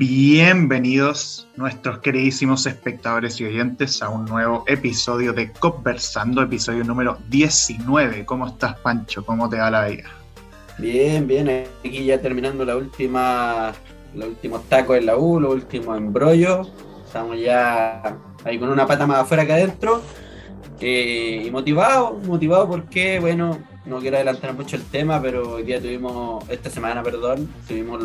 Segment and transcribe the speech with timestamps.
[0.00, 8.24] Bienvenidos nuestros queridísimos espectadores y oyentes a un nuevo episodio de Conversando, episodio número 19.
[8.24, 9.26] ¿Cómo estás, Pancho?
[9.26, 10.08] ¿Cómo te va la vida?
[10.78, 13.74] Bien, bien, aquí ya terminando la última,
[14.14, 16.72] los últimos tacos en la U, los últimos embrollos.
[17.04, 20.00] Estamos ya ahí con una pata más afuera que adentro.
[20.80, 25.80] Eh, y motivado, motivado porque, bueno, no quiero adelantar mucho el tema, pero hoy día
[25.80, 28.02] tuvimos, esta semana, perdón, tuvimos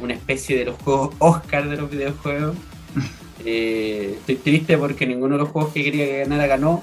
[0.00, 2.56] una especie de los juegos Oscar de los videojuegos.
[3.44, 6.82] Eh, estoy triste porque ninguno de los juegos que quería que ganara ganó,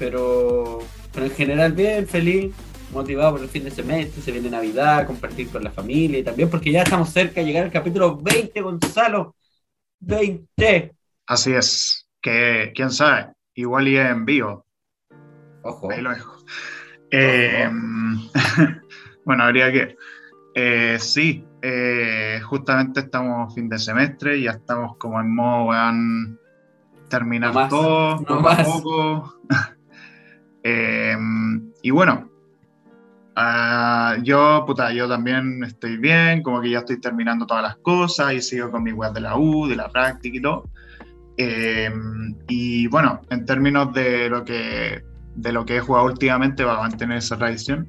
[0.00, 0.80] pero,
[1.14, 2.52] pero en general bien, feliz,
[2.92, 6.50] motivado por el fin de semestre, se viene Navidad, compartir con la familia y también
[6.50, 9.36] porque ya estamos cerca de llegar al capítulo 20, Gonzalo.
[10.00, 10.92] 20.
[11.26, 14.66] Así es, que quién sabe, igual y en vivo.
[15.62, 15.90] Ojo.
[15.90, 16.41] Ahí lo dejo.
[17.12, 17.68] Eh,
[19.24, 19.96] bueno, habría que.
[20.54, 26.38] Eh, sí, eh, justamente estamos fin de semestre, ya estamos como en modo, weón,
[27.08, 29.40] terminar todo, no poco a poco.
[31.82, 32.30] y bueno,
[33.36, 38.32] ah, yo, puta, yo también estoy bien, como que ya estoy terminando todas las cosas
[38.32, 40.64] y sigo con mi web de la U, de la práctica y todo.
[42.48, 46.88] y bueno, en términos de lo que de lo que he jugado últimamente va a
[46.88, 47.88] mantener esa tradición.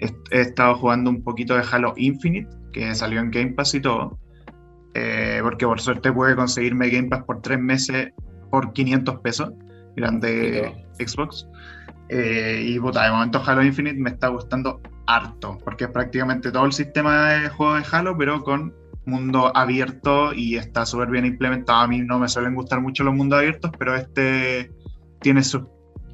[0.00, 4.18] He, estado jugando un poquito de Halo Infinite, que salió en Game Pass y todo,
[4.94, 8.12] eh, porque por suerte pude conseguirme Game Pass por tres meses
[8.50, 9.52] por 500 pesos,
[9.96, 11.46] grande Xbox.
[12.08, 16.66] Eh, y puta, de momento Halo Infinite me está gustando harto, porque es prácticamente todo
[16.66, 18.74] el sistema de juego de Halo, pero con
[19.06, 21.80] mundo abierto y está súper bien implementado.
[21.80, 24.70] A mí no me suelen gustar mucho los mundos abiertos, pero este
[25.20, 25.62] tiene sus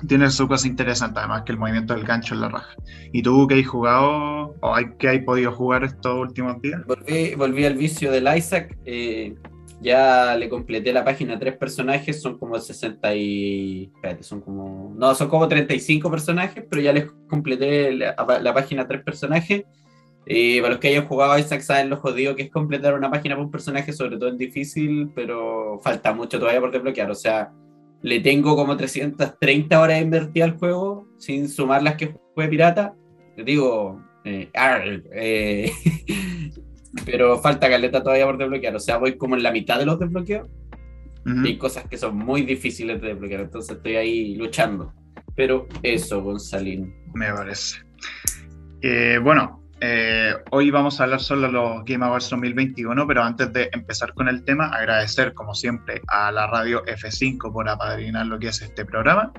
[0.07, 2.75] tiene su cosa interesante, además que el movimiento del gancho en la raja.
[3.13, 6.81] ¿Y tú qué has jugado o hay, qué has podido jugar estos últimos días?
[6.87, 8.77] Volví, volví al vicio del Isaac.
[8.85, 9.35] Eh,
[9.81, 13.91] ya le completé la página a tres personajes, son como 60 y...
[13.95, 14.95] Espérate, son como...
[14.97, 19.65] No, son como 35 personajes, pero ya les completé la, página a tres personajes.
[20.27, 23.35] Eh, para los que hayan jugado Isaac saben lo jodido que es completar una página
[23.35, 27.11] para un personaje, sobre todo en difícil, pero falta mucho todavía por desbloquear.
[27.11, 27.51] O sea,
[28.03, 32.95] le tengo como 330 horas invertidas al juego, sin sumar las que fue pirata.
[33.37, 35.73] Le digo, eh, eh
[37.05, 38.77] pero falta caleta todavía por desbloquear.
[38.77, 40.49] O sea, voy como en la mitad de los desbloqueos.
[41.45, 44.93] Hay cosas que son muy difíciles de desbloquear, entonces estoy ahí luchando.
[45.37, 46.95] Pero eso, Gonzalín.
[47.15, 47.79] Me parece.
[48.81, 53.53] Eh, bueno, eh, hoy vamos a hablar solo de los Game Awards 2021, pero antes
[53.53, 58.39] de empezar con el tema, agradecer como siempre a la radio F5 por apadrinar lo
[58.39, 59.33] que es este programa.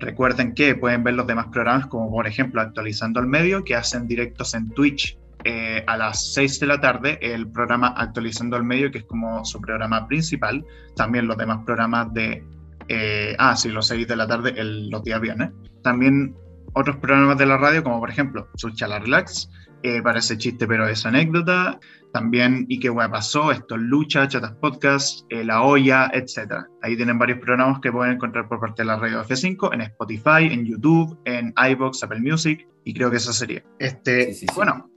[0.00, 4.08] Recuerden que pueden ver los demás programas, como por ejemplo Actualizando el Medio, que hacen
[4.08, 8.90] directos en Twitch eh, a las 6 de la tarde, el programa Actualizando el Medio,
[8.90, 10.64] que es como su programa principal.
[10.96, 12.42] También los demás programas de...
[12.88, 15.50] Eh, ah, sí, los 6 de la tarde el, los días viernes.
[15.82, 16.34] También
[16.72, 19.50] otros programas de la radio, como por ejemplo Suchala Relax,
[19.82, 21.78] eh, parece chiste, pero es anécdota.
[22.12, 23.50] También ¿Y qué guay pasó?
[23.50, 26.66] Esto Lucha, Chatas Podcast, eh, La Olla, etc.
[26.82, 30.46] Ahí tienen varios programas que pueden encontrar por parte de la radio F5, en Spotify,
[30.50, 33.64] en YouTube, en iBox, Apple Music, y creo que eso sería.
[33.78, 34.90] Este, Bueno,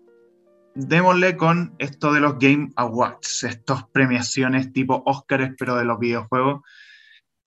[0.76, 6.62] démosle con esto de los Game Awards, estas premiaciones tipo Oscars, pero de los videojuegos,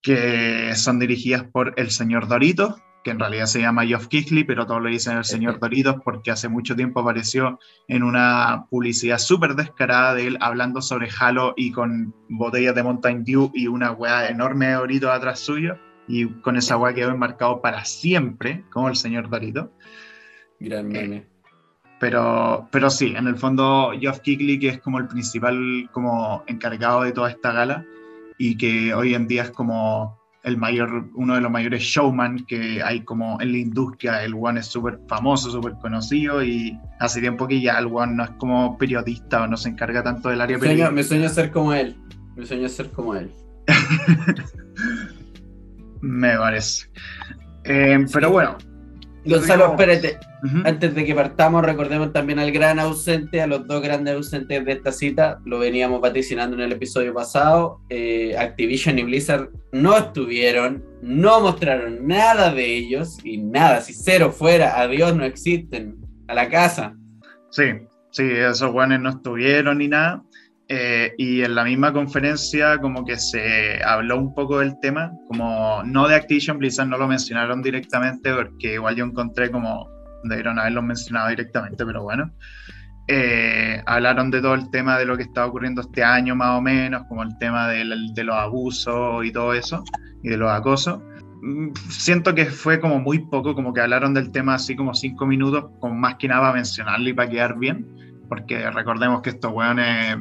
[0.00, 2.78] que son dirigidas por el señor Dorito,
[3.09, 6.31] que en realidad se llama Geoff Keighley, pero todos le dicen el señor Doritos porque
[6.31, 11.73] hace mucho tiempo apareció en una publicidad súper descarada de él hablando sobre Halo y
[11.73, 15.79] con botellas de Mountain Dew y una weá enorme de Doritos atrás suyo.
[16.07, 19.73] Y con esa weá quedó enmarcado para siempre como el señor Dorito.
[20.61, 21.27] Gran eh, meme.
[21.99, 27.05] pero, pero sí, en el fondo Geoff Keighley, que es como el principal como encargado
[27.05, 27.87] de toda esta gala
[28.37, 32.82] y que hoy en día es como el mayor, uno de los mayores showman que
[32.82, 34.22] hay como en la industria.
[34.22, 38.25] El One es súper famoso, súper conocido y hace tiempo que ya el One no
[38.25, 40.90] es como periodista o no se encarga tanto del área periodística.
[40.90, 41.96] Me sueño ser como él.
[42.37, 43.32] Me sueño ser como él.
[46.00, 46.87] me parece.
[47.64, 48.56] Eh, pero bueno,
[49.29, 50.19] Gonzalo, espérate.
[50.65, 54.73] Antes de que partamos, recordemos también al gran ausente, a los dos grandes ausentes de
[54.73, 55.41] esta cita.
[55.45, 57.81] Lo veníamos vaticinando en el episodio pasado.
[57.89, 64.33] Eh, Activision y Blizzard no estuvieron, no mostraron nada de ellos y nada, si cero
[64.33, 65.97] fuera, adiós, no existen.
[66.29, 66.95] A la casa.
[67.51, 67.65] Sí,
[68.11, 70.23] sí, esos guanes no estuvieron ni nada.
[70.70, 75.82] Eh, y en la misma conferencia como que se habló un poco del tema, como
[75.85, 79.88] no de Activision Blizzard, no lo mencionaron directamente porque igual yo encontré como
[80.25, 82.31] debieron haberlo mencionado directamente, pero bueno.
[83.11, 86.61] Eh, hablaron de todo el tema de lo que estaba ocurriendo este año más o
[86.61, 89.82] menos, como el tema de, los abusos y todo eso,
[90.23, 91.00] y de los acosos.
[91.41, 95.26] Mm, siento que fue como muy poco, como que hablaron del tema así como cinco
[95.26, 97.87] minutos, con más que nada para mencionarlo y para quedar bien,
[98.29, 100.19] porque recordemos que estos weones,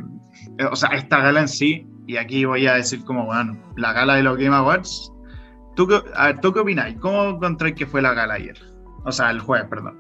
[0.71, 4.15] o sea, esta gala en sí, y aquí voy a decir como, bueno, la gala
[4.15, 5.12] de los Game Awards,
[5.75, 6.98] ¿tú, a ¿tú qué opináis?
[7.00, 8.57] ¿Cómo encontré que fue la gala ayer?
[9.06, 9.98] O sea, el jueves, perdón.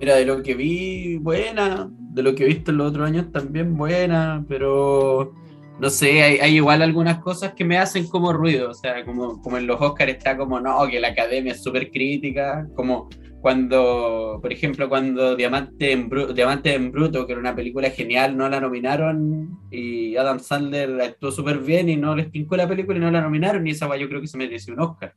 [0.00, 3.30] Mira, de lo que vi, buena, de lo que he visto en los otros años
[3.32, 5.34] también buena, pero
[5.78, 9.56] no sé, hay, igual algunas cosas que me hacen como ruido, o sea, como, como
[9.58, 13.08] en los Oscars está como, no, que la academia es súper crítica, como
[13.40, 18.48] cuando, por ejemplo, cuando Diamante en, Diamante en Bruto, que era una película genial, no
[18.48, 23.00] la nominaron y Adam Sandler actuó súper bien y no les pincó la película y
[23.00, 25.14] no la nominaron y esa va yo creo que se mereció un Oscar,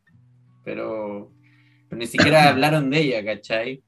[0.64, 1.32] pero,
[1.90, 3.84] pero ni siquiera hablaron de ella, ¿cachai?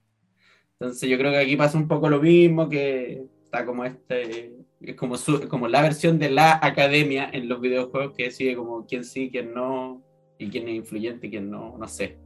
[0.80, 4.96] Entonces yo creo que aquí pasa un poco lo mismo, que está como este es
[4.96, 5.16] como,
[5.50, 9.54] como la versión de la academia en los videojuegos que decide como quién sí, quién
[9.54, 10.04] no,
[10.38, 12.18] y quién es influyente quién no, no sé.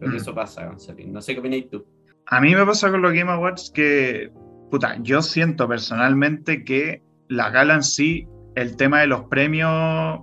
[0.00, 0.20] Creo que mm.
[0.20, 1.06] eso pasa, González.
[1.06, 1.86] No sé qué opináis tú.
[2.26, 4.32] A mí me pasa con los Game Awards que,
[4.70, 8.26] puta, yo siento personalmente que la gala en sí,
[8.56, 10.20] el tema de los premios,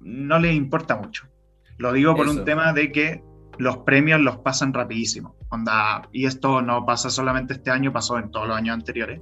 [0.00, 1.26] no le importa mucho.
[1.76, 3.22] Lo digo por un tema de que
[3.58, 5.36] los premios los pasan rapidísimo.
[5.50, 9.20] Onda, y esto no pasa solamente este año, pasó en todos los años anteriores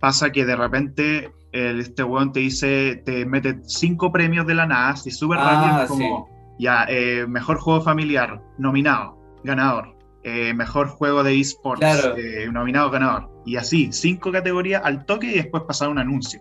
[0.00, 4.66] pasa que de repente el, este weón te dice, te mete cinco premios de la
[4.66, 6.28] nada, y súper ah, como,
[6.58, 11.82] ya, eh, mejor juego familiar, nominado, ganador, eh, mejor juego de esports,
[12.16, 16.40] eh, nominado, ganador, y así, cinco categorías al toque y después pasar un anuncio.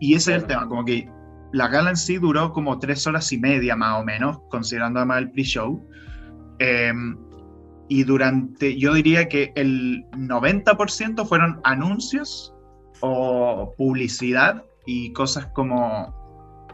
[0.00, 1.08] Y ese es el tema, como que
[1.52, 5.18] la gala en sí duró como tres horas y media más o menos, considerando además
[5.18, 5.88] el pre-show.
[6.58, 7.16] Em,
[7.88, 12.52] y durante, yo diría que el 90% fueron anuncios
[13.00, 16.12] o publicidad y cosas como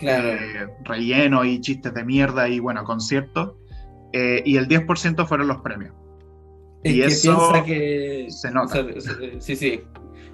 [0.01, 3.53] eh, relleno y chistes de mierda y bueno, conciertos.
[4.13, 5.95] Eh, y el 10% fueron los premios.
[6.83, 8.27] y eso que...
[8.29, 8.85] se nota.
[9.39, 9.81] sí, sí.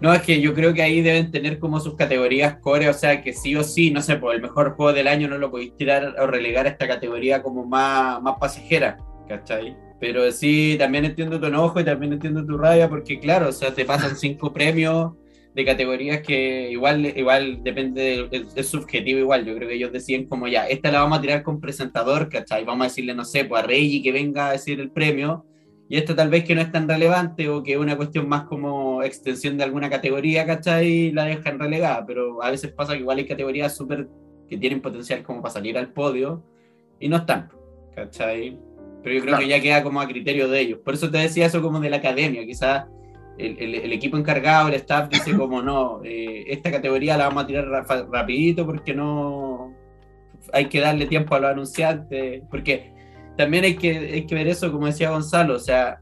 [0.00, 3.22] No, es que yo creo que ahí deben tener como sus categorías core, o sea
[3.22, 5.74] que sí o sí, no sé, por el mejor juego del año no lo podéis
[5.76, 9.74] tirar o relegar a esta categoría como más, más pasajera, ¿cachai?
[9.98, 13.72] Pero sí, también entiendo tu enojo y también entiendo tu rabia, porque claro, o sea,
[13.72, 15.14] te pasan cinco premios
[15.56, 20.48] de categorías que igual, igual depende, es, subjetivo igual, yo creo que ellos deciden como
[20.48, 22.62] ya, esta la vamos a tirar con presentador, ¿cachai?
[22.66, 25.46] Vamos a decirle, no sé, pues a Reggie que venga a decir el premio,
[25.88, 28.44] y esta tal vez que no es tan relevante o que es una cuestión más
[28.44, 31.10] como extensión de alguna categoría, ¿cachai?
[31.12, 34.08] La dejan relegada, pero a veces pasa que igual hay categorías súper
[34.50, 36.44] que tienen potencial como para salir al podio
[37.00, 37.48] y no están,
[37.94, 38.58] ¿cachai?
[39.02, 40.80] Pero yo creo que ya queda como a criterio de ellos.
[40.84, 42.84] Por eso te decía eso como de la academia, quizás
[43.38, 47.66] el, equipo encargado, el staff dice como no, eh, esta categoría la vamos a tirar
[48.10, 49.74] rapidito porque no
[50.52, 52.92] hay que darle tiempo a los anunciantes, porque
[53.36, 56.00] también hay que, hay que ver eso, como decía Gonzalo, o sea,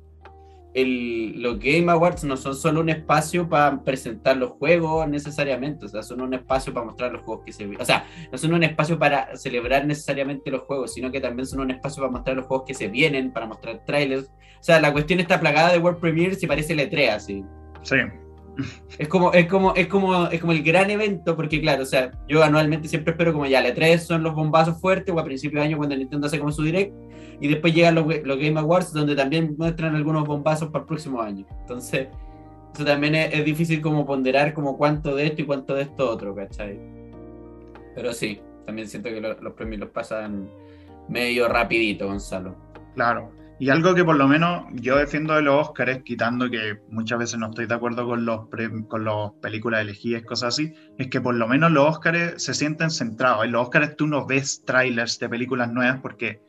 [0.75, 5.89] el, los Game Awards no son solo un espacio para presentar los juegos necesariamente, o
[5.89, 8.65] sea, son un espacio para mostrar los juegos que se O sea, no son un
[8.65, 12.47] espacio para celebrar necesariamente los juegos, sino que también son un espacio para mostrar los
[12.47, 14.27] juegos que se vienen, para mostrar trailers.
[14.27, 17.45] O sea, la cuestión está plagada de World Premiere si parece E3 así.
[17.83, 17.97] Sí.
[18.99, 22.13] Es como, es como, es como, es como el gran evento, porque claro, o sea,
[22.29, 25.59] yo anualmente siempre espero como ya, la E3 son los bombazos fuertes, o a principio
[25.59, 26.95] de año cuando Nintendo hace como su direct,
[27.41, 31.47] y después llegan los, Game Awards, donde también muestran algunos bombazos para el próximo año.
[31.61, 32.09] Entonces,
[32.75, 36.35] eso también es, difícil como ponderar como cuánto de esto y cuánto de esto otro,
[36.35, 36.79] ¿cachai?
[37.95, 40.49] Pero sí, también siento que los premios los pasan
[41.09, 42.57] medio rapidito, Gonzalo.
[42.95, 43.31] Claro.
[43.61, 47.39] Y algo que por lo menos yo defiendo de los Oscars, quitando que muchas veces
[47.39, 48.49] no estoy de acuerdo con los
[48.89, 52.91] con las películas elegidas, cosas así, es que por lo menos los Oscars se sienten
[52.91, 53.45] centrados.
[53.45, 56.41] En los Oscars tú no ves trailers de películas nuevas porque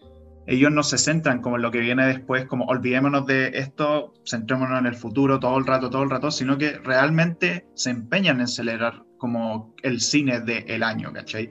[0.48, 4.80] ellos no se centran como en lo que viene después, como olvidémonos de esto, centrémonos
[4.80, 8.48] en el futuro todo el rato, todo el rato, sino que realmente se empeñan en
[8.48, 11.50] celebrar como el cine del año, ¿cachai?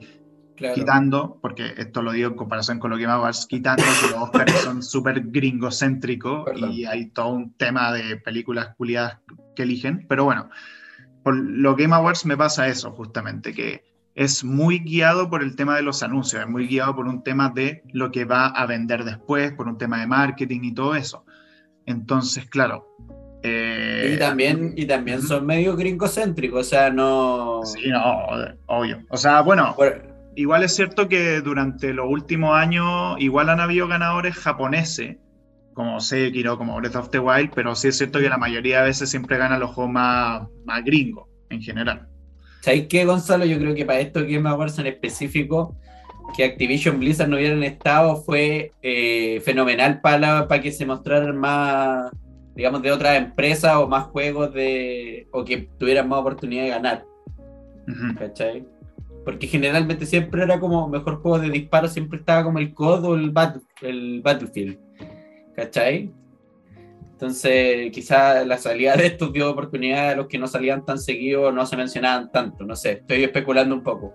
[0.55, 4.23] Quitando, porque esto lo digo en comparación con lo que me hago, quitando que los
[4.23, 9.19] Oscars son súper gringocéntricos y hay todo un tema de películas culiadas
[9.55, 10.49] que eligen, pero bueno,
[11.23, 13.83] por lo Game Awards me pasa eso justamente, que
[14.15, 17.49] es muy guiado por el tema de los anuncios, es muy guiado por un tema
[17.49, 21.25] de lo que va a vender después, por un tema de marketing y todo eso.
[21.85, 22.87] Entonces, claro.
[23.43, 27.61] Eh, y también, y también son medio gringocéntricos, o sea, no...
[27.65, 28.01] Sí, no,
[28.67, 29.03] obvio.
[29.09, 29.75] O sea, bueno,
[30.35, 35.17] igual es cierto que durante los últimos años igual han habido ganadores japoneses,
[35.73, 38.87] como Sekiro, como Breath of the Wild, pero sí es cierto que la mayoría de
[38.87, 42.07] veces siempre ganan los juegos más, más gringos en general.
[42.65, 43.45] ¿Sabéis qué, Gonzalo?
[43.45, 45.75] Yo creo que para esto Game Awards en específico,
[46.35, 52.11] que Activision Blizzard no hubieran estado fue eh, fenomenal para, para que se mostraran más,
[52.55, 57.05] digamos, de otras empresas o más juegos de o que tuvieran más oportunidad de ganar.
[58.17, 58.65] ¿Cachai?
[59.23, 63.13] Porque generalmente siempre era como mejor juego de disparo, siempre estaba como el COD o
[63.13, 63.31] el,
[63.83, 64.79] el Battlefield.
[65.55, 66.11] ¿Cachai?
[67.15, 71.53] Entonces, quizás la salida de estos dio oportunidad a los que no salían tan seguidos,
[71.53, 74.13] no se mencionaban tanto, no sé, estoy especulando un poco.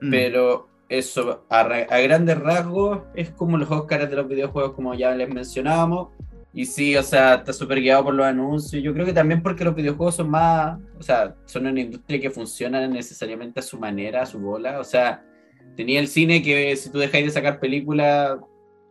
[0.00, 0.10] Mm.
[0.10, 1.64] Pero eso, a,
[2.00, 6.08] grandes rasgos, es como los Oscars de los videojuegos, como ya les mencionábamos.
[6.54, 8.82] Y sí, o sea, está súper guiado por los anuncios.
[8.82, 12.30] Yo creo que también porque los videojuegos son más, o sea, son una industria que
[12.30, 14.80] funciona necesariamente a su manera, a su bola.
[14.80, 15.22] O sea,
[15.76, 18.38] tenía el cine que si tú dejáis de sacar películas,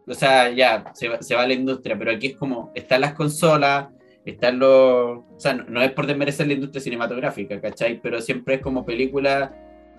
[0.08, 3.14] o sea, ya, se va, se va la industria, pero aquí es como, están las
[3.14, 3.90] consolas,
[4.26, 8.00] están los, o sea, no, es por desmerecer la industria cinematográfica, ¿cachai?
[8.02, 9.54] Pero siempre es como película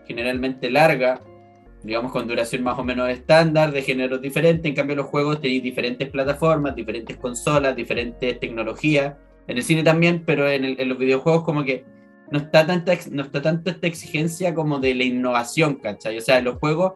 [0.06, 1.20] generalmente larga,
[1.82, 5.62] digamos con duración más o menos estándar, de géneros diferentes, en cambio los juegos tenéis
[5.62, 9.14] diferentes plataformas, diferentes consolas, diferentes tecnologías,
[9.46, 11.84] en el cine también, pero en, en los videojuegos como que
[12.30, 16.18] no está, tanta, no está tanto esta exigencia como de la innovación, ¿cachai?
[16.18, 16.94] O sea, los juegos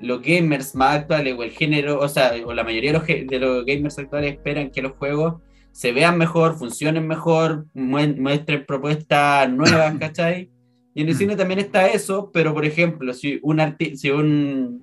[0.00, 3.38] los gamers más actuales o el género, o sea, o la mayoría de los, de
[3.38, 9.94] los gamers actuales esperan que los juegos se vean mejor, funcionen mejor, muestren propuestas nuevas,
[10.00, 10.50] ¿cachai?
[10.94, 11.18] Y en el mm.
[11.18, 13.60] cine también está eso, pero por ejemplo, si un,
[13.94, 14.82] si un,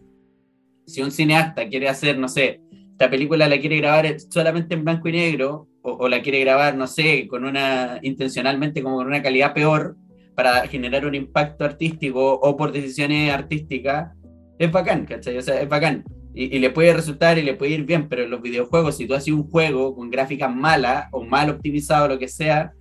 [0.86, 5.10] si un cineasta quiere hacer, no sé, esta película la quiere grabar solamente en blanco
[5.10, 9.22] y negro, o, o, la quiere grabar, no sé, con una, intencionalmente como con una
[9.22, 9.98] calidad peor,
[10.36, 14.12] para generar un impacto artístico o por decisiones artísticas,
[14.60, 15.38] es bacán, ¿cachai?
[15.38, 16.04] O sea, es bacán.
[16.34, 19.14] Y, le puede resultar y le puede ir bien, pero en los videojuegos, si tú
[19.14, 22.74] haces un juego con gráficas malas o mal optimizado, lo que sea,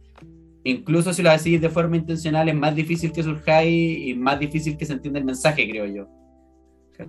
[0.64, 4.76] incluso si lo haces de forma intencional, es más difícil que surjáis y más difícil
[4.76, 6.08] que se entienda el mensaje, creo yo.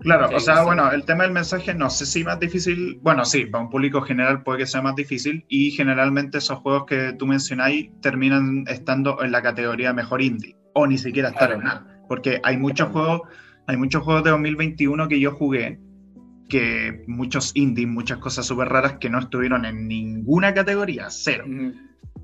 [0.02, 3.46] Claro, o sea, bueno, el tema del mensaje no sé si más difícil, bueno, sí,
[3.46, 7.28] para un público general puede que sea más difícil y generalmente esos juegos que tú
[7.28, 12.40] mencionáis terminan estando en la categoría mejor indie o ni siquiera estar en nada, porque
[12.44, 13.22] hay muchos juegos
[13.68, 15.80] hay muchos juegos de 2021 que yo jugué,
[16.50, 21.46] que muchos indies, muchas cosas súper raras que no estuvieron en ninguna categoría, cero.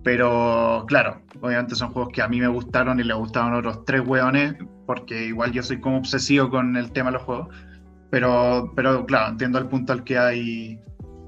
[0.03, 4.01] Pero claro, obviamente son juegos que a mí me gustaron y le gustaron otros tres
[4.05, 4.55] hueones,
[4.86, 7.55] porque igual yo soy como obsesivo con el tema de los juegos.
[8.10, 10.79] Pero, pero claro, entiendo el punto al que hay.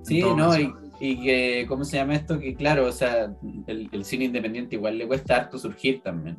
[0.04, 2.40] Sí, no, y, y, que, ¿cómo se llama esto?
[2.40, 3.34] Que claro, o sea,
[3.68, 6.38] el, el, cine independiente igual le cuesta harto surgir también.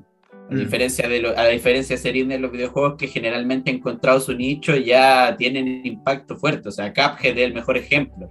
[0.50, 4.20] A, diferencia de lo, a diferencia de ser de los videojuegos que generalmente han encontrado
[4.20, 6.68] su nicho ya tienen impacto fuerte.
[6.68, 8.30] O sea, Cuphead es el mejor ejemplo.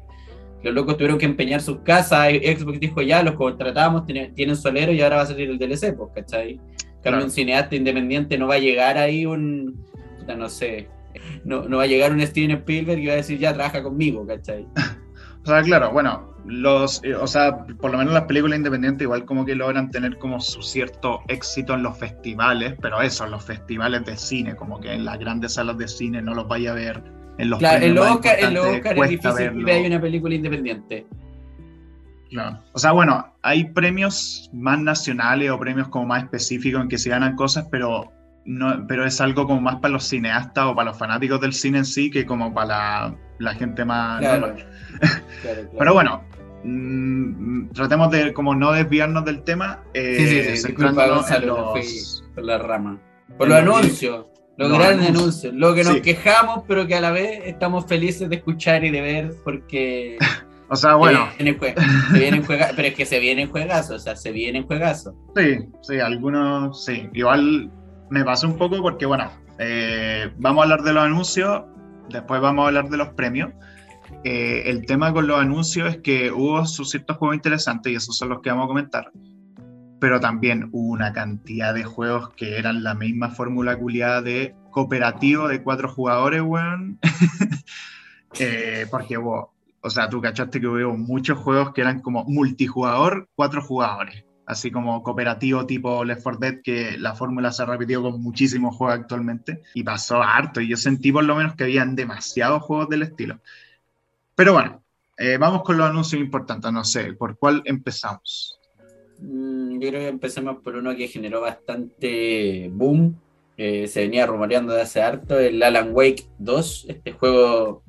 [0.61, 2.29] Los locos tuvieron que empeñar sus casas.
[2.29, 5.95] Xbox dijo ya, los contratamos, tienen, tienen solero y ahora va a salir el DLC,
[5.95, 6.59] pues, ¿cachai?
[7.01, 7.21] Claro.
[7.21, 9.85] un cineasta independiente no va a llegar ahí un.
[10.25, 10.87] No sé.
[11.43, 14.25] No, no va a llegar un Steven Spielberg y va a decir ya, trabaja conmigo,
[14.25, 14.65] ¿cachai?
[15.43, 19.25] O sea, claro, bueno, los, eh, o sea, por lo menos las películas independientes igual
[19.25, 23.43] como que logran tener como su cierto éxito en los festivales, pero eso, en los
[23.43, 26.75] festivales de cine, como que en las grandes salas de cine no los vaya a
[26.75, 27.03] ver
[27.37, 31.07] en los Claro, Oscar, los Oscar es difícil que hay una película independiente.
[32.29, 32.59] Claro.
[32.73, 37.09] O sea, bueno, hay premios más nacionales o premios como más específicos en que se
[37.09, 38.11] ganan cosas, pero
[38.45, 41.79] no, pero es algo como más para los cineastas o para los fanáticos del cine
[41.79, 43.15] en sí que como para la,
[43.55, 44.23] gente más
[45.77, 46.23] Pero bueno,
[46.63, 49.83] mm, tratemos de como no desviarnos del tema.
[49.93, 50.67] Eh, sí, sí, sí.
[50.67, 51.73] Disculpa, Gonzalo,
[52.35, 52.99] por la rama.
[53.37, 54.25] Por los anuncios,
[54.57, 55.53] los grandes anuncios.
[55.53, 59.01] Lo que nos quejamos, pero que a la vez estamos felices de escuchar y de
[59.01, 60.17] ver porque...
[60.69, 61.27] O sea, bueno.
[61.37, 61.43] Se
[62.13, 65.13] vienen pero es que se vienen juegazos, o sea, se vienen juegazos.
[65.35, 67.09] Sí, sí, algunos, sí.
[67.13, 67.69] Igual
[68.09, 71.63] me pasa un poco porque, bueno, eh, vamos a hablar de los anuncios,
[72.09, 73.51] después vamos a hablar de los premios.
[74.23, 78.17] Eh, el tema con los anuncios es que hubo sus ciertos juegos interesantes y esos
[78.17, 79.11] son los que vamos a comentar.
[79.99, 85.47] Pero también hubo una cantidad de juegos que eran la misma fórmula culiada de cooperativo
[85.47, 86.99] de cuatro jugadores, weón.
[88.39, 93.29] eh, porque hubo, o sea, tú cachaste que hubo muchos juegos que eran como multijugador,
[93.35, 94.25] cuatro jugadores.
[94.45, 98.75] Así como cooperativo tipo Left 4 Dead, que la fórmula se ha repetido con muchísimos
[98.75, 99.61] juegos actualmente.
[99.73, 100.59] Y pasó harto.
[100.61, 103.39] Y yo sentí por lo menos que habían demasiados juegos del estilo.
[104.35, 104.81] Pero bueno,
[105.17, 106.71] eh, vamos con los anuncios importantes.
[106.71, 108.59] No sé, ¿por cuál empezamos?
[109.19, 113.19] Mm, yo creo que empecemos por uno que generó bastante boom.
[113.55, 117.82] se venía rumoreando de hace harto, el Alan Wake 2, este juego.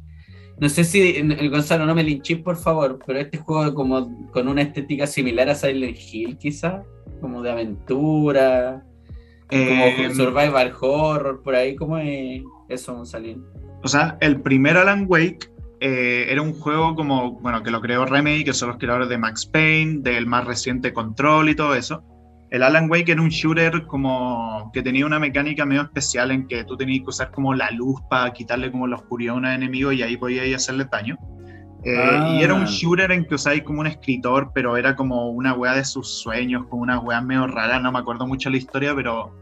[0.59, 4.47] No sé si el Gonzalo no me linché, por favor, pero este juego como con
[4.47, 6.83] una estética similar a Silent Hill, quizá,
[7.21, 8.85] como de aventura.
[9.49, 13.45] como survival horror, por ahí, ¿cómo es eso, Gonzalín?
[13.83, 18.07] O sea, el primer Alan Wake eh, era un juego como, bueno, que lo creó
[18.07, 22.03] Remedy, que son los creadores de Max Payne, del más reciente Control y todo eso.
[22.55, 26.63] El Alan Wake era un shooter como que tenía una mecánica medio especial en que
[26.63, 29.91] tú tenías que usar como la luz para quitarle como la oscuridad a un enemigo
[29.91, 31.19] y ahí podías hacerle daño.
[31.83, 32.69] Eh, y era un ah.
[32.69, 36.67] shooter en que usáis como un escritor, pero era como una wea de sus sueños,
[36.69, 39.35] como una wea medio rara, no me acuerdo mucho la historia, pero,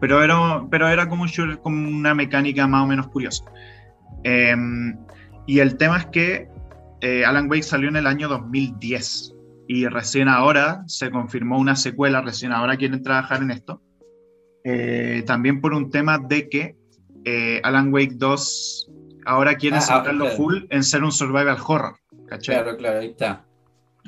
[0.00, 3.42] pero, era, pero era como un shooter con una mecánica más o menos curiosa.
[4.22, 4.96] Em,
[5.48, 6.48] y el tema es que
[7.00, 9.35] eh, Alan Wake salió en el año 2010
[9.68, 13.82] y recién ahora se confirmó una secuela, recién ahora quieren trabajar en esto.
[14.64, 16.76] Eh, también por un tema de que
[17.24, 18.90] eh, Alan Wake 2
[19.24, 21.96] ahora quiere ah, ah full en ser un survival horror.
[22.42, 23.44] Claro, claro, ahí está.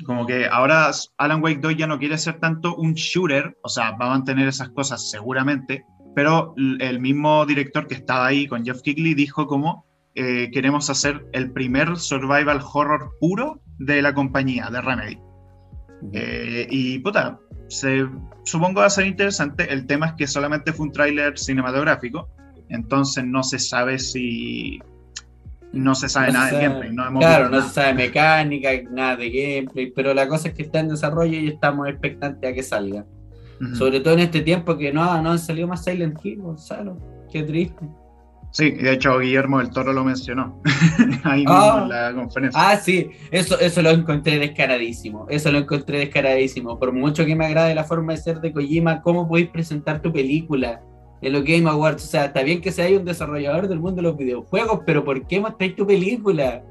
[0.05, 3.91] Como que ahora Alan Wake 2 ya no quiere ser tanto un shooter, o sea,
[3.91, 5.85] va a mantener esas cosas seguramente,
[6.15, 9.85] pero el mismo director que estaba ahí con Jeff Kigley dijo como
[10.15, 15.28] eh, queremos hacer el primer survival horror puro de la compañía, de Remedy.
[16.13, 18.07] Eh, y puta, se,
[18.43, 19.71] supongo va a ser interesante.
[19.71, 22.29] El tema es que solamente fue un tráiler cinematográfico,
[22.69, 24.79] entonces no se sabe si...
[25.71, 26.95] No se sabe nada de gameplay.
[27.19, 30.87] claro, no se sabe mecánica, nada de gameplay, pero la cosa es que está en
[30.87, 33.05] desarrollo y estamos expectantes a que salga.
[33.73, 36.97] Sobre todo en este tiempo que no, no han salido más Silent Hill, Gonzalo.
[37.31, 37.85] Qué triste.
[38.51, 40.59] Sí, de hecho Guillermo del Toro lo mencionó
[41.23, 41.81] ahí mismo ah.
[41.83, 42.69] en la conferencia.
[42.69, 46.79] Ah, sí, eso, eso lo encontré descaradísimo, eso lo encontré descaradísimo.
[46.79, 50.11] Por mucho que me agrade la forma de ser de Kojima, ¿cómo podéis presentar tu
[50.11, 50.81] película
[51.21, 52.03] en los Game Awards?
[52.03, 55.27] O sea, está bien que seas un desarrollador del mundo de los videojuegos, pero ¿por
[55.27, 56.63] qué mostráis tu película?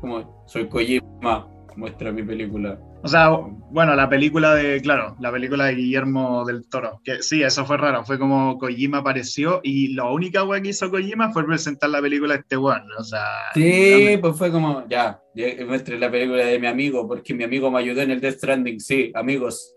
[0.00, 2.78] Como, soy Kojima, muestra mi película.
[3.04, 7.42] O sea, bueno, la película de, claro, la película de Guillermo del Toro, que sí,
[7.42, 11.44] eso fue raro, fue como Kojima apareció y la única wea que hizo Kojima fue
[11.44, 13.26] presentar la película de este weón, o sea...
[13.54, 15.20] Sí, pues fue como, ya,
[15.66, 18.78] muestre la película de mi amigo, porque mi amigo me ayudó en el Death Stranding,
[18.78, 19.74] sí, amigos.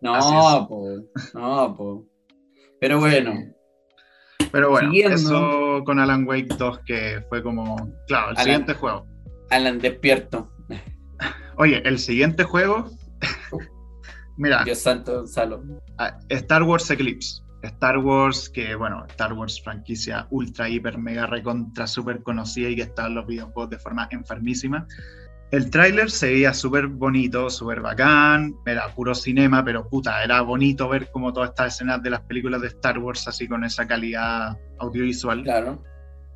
[0.00, 2.00] No, pues, no, pues.
[2.80, 3.32] Pero bueno.
[4.50, 9.06] Pero bueno, eso con Alan Wake 2 que fue como, claro, el siguiente juego.
[9.50, 10.53] Alan despierto.
[11.56, 12.90] Oye, el siguiente juego.
[14.36, 14.64] Mira.
[14.64, 15.62] Dios santo, Salo.
[15.98, 17.42] Ah, Star Wars Eclipse.
[17.62, 22.82] Star Wars, que bueno, Star Wars franquicia ultra, hiper, mega, recontra, súper conocida y que
[22.82, 24.86] está en los videojuegos de forma enfermísima.
[25.50, 30.88] El tráiler se veía súper bonito, súper bacán, era puro cinema, pero puta, era bonito
[30.88, 34.58] ver como todas estas escenas de las películas de Star Wars así con esa calidad
[34.78, 35.42] audiovisual.
[35.42, 35.82] Claro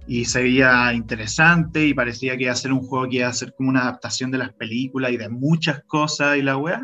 [0.09, 3.33] y se veía interesante y parecía que iba a ser un juego que iba a
[3.35, 6.83] ser como una adaptación de las películas y de muchas cosas y la weá.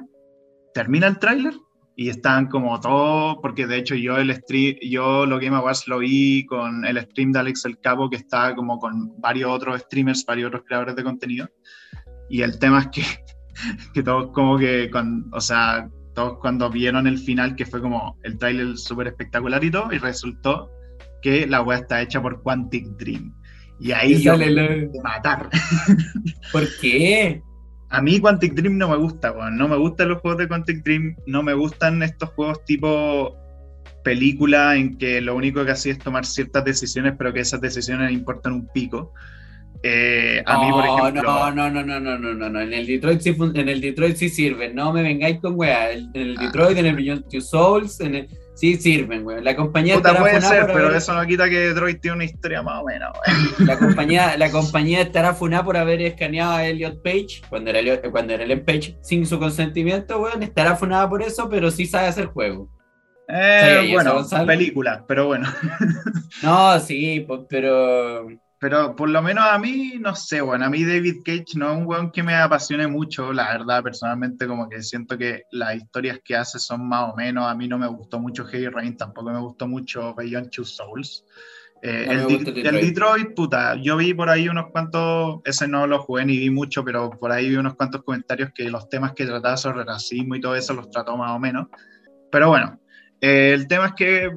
[0.75, 1.55] Termina el tráiler
[1.97, 6.01] y están como todo, porque de hecho yo el stream, yo lo Game Awards lo
[6.01, 10.27] vi con el stream de Alex El Cabo que estaba como con varios otros streamers,
[10.27, 11.49] varios otros creadores de contenido
[12.29, 13.03] y el tema es que,
[13.95, 18.19] que todos como que, con, o sea, todos cuando vieron el final que fue como
[18.23, 20.71] el tráiler súper espectacular y todo y resultó
[21.25, 23.35] que la weá está hecha por Quantic Dream.
[23.81, 25.49] Y ahí yo me matar.
[26.53, 27.43] ¿Por qué?
[27.89, 29.57] A mí Quantic Dream no me gusta, weón.
[29.57, 31.17] No me gustan los juegos de Quantic Dream.
[31.27, 33.35] No me gustan estos juegos tipo
[34.05, 38.13] película en que lo único que hacía es tomar ciertas decisiones, pero que esas decisiones
[38.13, 39.15] importan un pico.
[39.83, 41.23] Eh, a mí, por ejemplo.
[41.23, 42.61] No, no, no, no, no, no, no.
[42.61, 44.75] En el Detroit sí, en el Detroit sí sirve.
[44.75, 45.91] No me vengáis con weá.
[45.91, 46.43] En el ah.
[46.43, 49.43] Detroit, en el Beyond Two Souls, en el Sí sirven, güey.
[49.43, 52.83] La compañía Puta, puede ser, pero eso no quita que Detroit tiene una historia más
[52.83, 53.11] o menos,
[53.59, 58.33] La compañía, la compañía estará funada por haber escaneado a Elliot Page, cuando era, cuando
[58.33, 60.33] era Elliot Page, sin su consentimiento, güey.
[60.41, 62.69] Estará funada por eso, pero sí sabe hacer juego.
[63.29, 65.49] Eh, bueno, película, pero bueno.
[66.43, 68.29] no, sí, pues, pero
[68.65, 71.77] pero por lo menos a mí, no sé, bueno, a mí David Cage no es
[71.77, 76.21] un weón que me apasione mucho, la verdad, personalmente como que siento que las historias
[76.25, 79.31] que hace son más o menos, a mí no me gustó mucho Heavy Rain, tampoco
[79.31, 81.27] me gustó mucho Beyond Two Souls.
[81.83, 82.43] Eh, el,
[82.81, 83.35] Detroit.
[83.35, 87.11] puta, yo vi por ahí unos cuantos, ese no lo jugué ni vi mucho, pero
[87.11, 90.57] por ahí vi unos cuantos comentarios que los temas que trataba sobre racismo y todo
[90.57, 91.67] eso los trató más o menos.
[92.33, 92.81] Pero bueno,
[93.21, 94.31] eh, el tema es que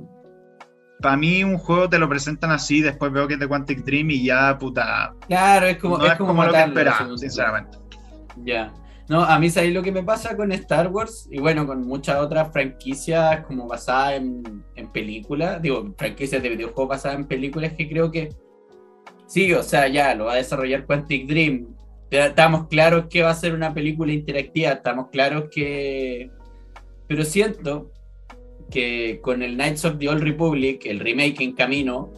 [1.01, 4.09] para mí un juego te lo presentan así, después veo que es de Quantic Dream
[4.11, 5.13] y ya, puta.
[5.27, 7.77] Claro, es como, es, como, lo que esperaba, sinceramente.
[8.43, 8.73] Ya.
[9.07, 12.17] No, a mí sabéis lo que me pasa con Star Wars y bueno, con muchas
[12.17, 17.87] otras franquicias como basadas en, en películas, digo, franquicias de videojuegos basadas en películas que
[17.87, 18.35] creo que
[19.27, 21.67] sí, o sea, ya lo va a desarrollar Quantic Dream.
[22.09, 26.31] Estamos claros que va a ser una película interactiva, estamos claros que...
[27.07, 27.91] Pero siento
[28.69, 32.11] que con el Knights of the Old Republic, el remake en camino,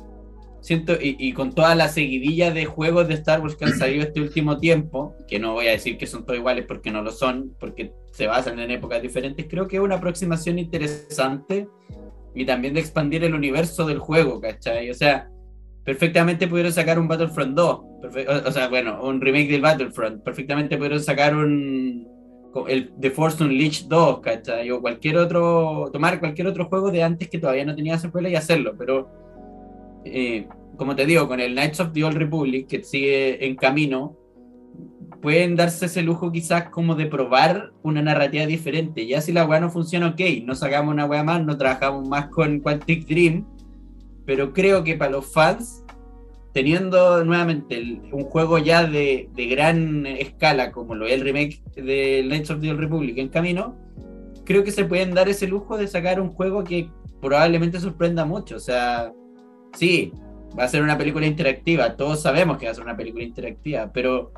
[0.61, 4.21] siento, y, con toda la seguidilla de juegos de Star Wars que han salido este
[4.21, 7.55] último tiempo, que no voy a decir que son todos iguales porque no lo son,
[7.59, 11.67] porque se basan en épocas diferentes, creo que es una aproximación interesante
[12.35, 14.89] y también de expandir el universo del juego, ¿cachai?
[14.89, 15.29] O sea,
[15.83, 17.79] perfectamente pudieron sacar un Battlefront 2,
[18.45, 22.18] o, sea, bueno, un remake del Battlefront, perfectamente pudieron sacar un
[22.67, 24.71] el The Force Unleashed 2, ¿cachai?
[24.71, 28.35] O cualquier otro, tomar cualquier otro juego de antes que todavía no tenía secuela y
[28.35, 29.09] hacerlo, pero
[30.05, 34.15] eh, como te digo, con el Knights of the Old Republic, que sigue en camino,
[35.21, 39.05] pueden darse ese lujo quizás como de probar una narrativa diferente.
[39.05, 42.27] Ya si la weá no funciona, ok, no sacamos una weá más, no trabajamos más
[42.27, 43.45] con Quantic Dream,
[44.25, 45.83] pero creo que para los fans,
[46.53, 52.23] teniendo nuevamente un juego ya de, de, gran escala como lo es el remake de
[52.25, 53.77] Knights of the Old Republic en camino,
[54.45, 56.89] creo que se pueden dar ese lujo de sacar un juego que
[57.21, 58.55] probablemente sorprenda mucho.
[58.55, 59.13] O sea,
[59.73, 60.11] sí,
[60.57, 63.91] va a ser una película interactiva, todos sabemos que va a ser una película interactiva,
[63.93, 64.31] pero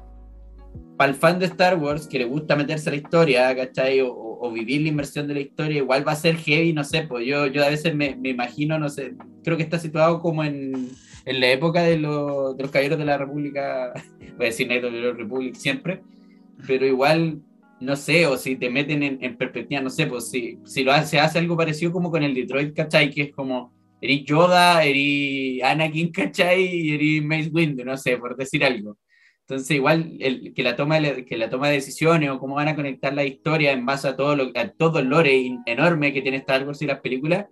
[0.97, 4.01] para el fan de Star Wars que le gusta meterse a la historia, ¿cachai?
[4.01, 7.03] O, o, vivir la inmersión de la historia, igual va a ser heavy, no sé,
[7.03, 10.43] pues yo, yo a veces me, me imagino, no sé, creo que está situado como
[10.43, 10.89] en,
[11.25, 13.93] en la época de, los, de los caballeros de la República,
[14.37, 16.01] voy a decir of the Republic siempre,
[16.67, 17.41] pero igual
[17.81, 20.91] no sé, o si te meten en, en perspectiva, no sé, pues si, si lo
[20.91, 23.09] hace, hace algo parecido como con el Detroit, ¿cachai?
[23.09, 26.63] Que es como, eres Yoda, eres Anakin, ¿cachai?
[26.63, 28.97] Y eres Mace Windu, no sé, por decir algo.
[29.51, 32.75] Entonces, igual el, que, la toma que la toma de decisiones o cómo van a
[32.75, 36.37] conectar la historia en base a todo, lo, a todo el lore enorme que tiene
[36.37, 37.47] Star Wars y las películas,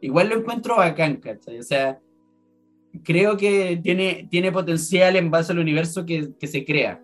[0.00, 1.60] igual lo encuentro bacán, ¿cachai?
[1.60, 2.00] O sea,
[3.04, 7.00] creo que tiene, tiene potencial en base al universo que, que se crea,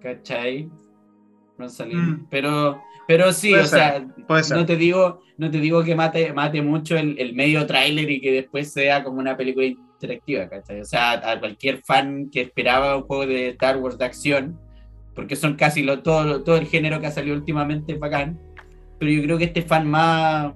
[0.00, 0.70] ¿cachai?
[1.58, 2.28] No mm.
[2.30, 4.06] Pero pero sí, o sea,
[4.54, 8.20] no te digo, no te digo que mate, mate mucho el, el medio tráiler y
[8.20, 9.66] que después sea como una película
[10.00, 10.80] interactiva, ¿cachai?
[10.80, 14.58] O sea, a cualquier fan que esperaba un juego de Star Wars de acción,
[15.14, 18.38] porque son casi lo, todo, todo el género que ha salido últimamente bacán,
[18.98, 20.54] pero yo creo que este fan más,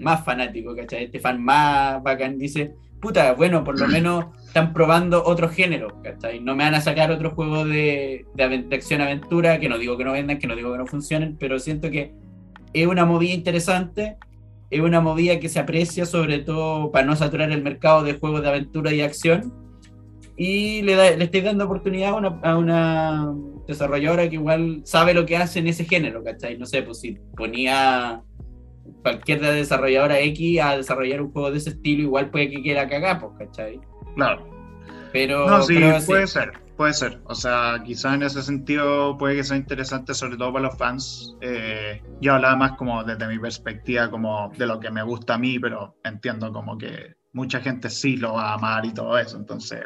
[0.00, 1.04] más fanático, ¿cachai?
[1.04, 6.40] Este fan más bacán dice, puta, bueno, por lo menos están probando otro género, ¿cachai?
[6.40, 10.12] No me van a sacar otro juego de, de, acción-aventura, que no digo que no
[10.12, 12.14] vendan, que no digo que no funcionen, pero siento que
[12.72, 14.16] es una movida interesante,
[14.70, 18.42] es una movida que se aprecia sobre todo para no saturar el mercado de juegos
[18.42, 19.52] de aventura y acción,
[20.36, 23.32] y le, le estoy dando oportunidad a una, a una
[23.66, 26.58] desarrolladora que igual sabe lo que hace en ese género, ¿cachai?
[26.58, 28.22] No sé, pues si ponía
[29.02, 33.20] cualquier desarrolladora X a desarrollar un juego de ese estilo, igual puede que quiera cagar,
[33.20, 33.80] pues, ¿cachai?
[34.14, 34.46] Claro.
[35.12, 37.20] Pero, no, sí, puede ser, puede ser.
[37.24, 41.36] O sea, quizás en ese sentido puede que sea interesante, sobre todo para los fans.
[41.40, 45.38] Eh, yo hablaba más como desde mi perspectiva, como de lo que me gusta a
[45.38, 49.36] mí, pero entiendo como que mucha gente sí lo va a amar y todo eso.
[49.36, 49.80] Entonces,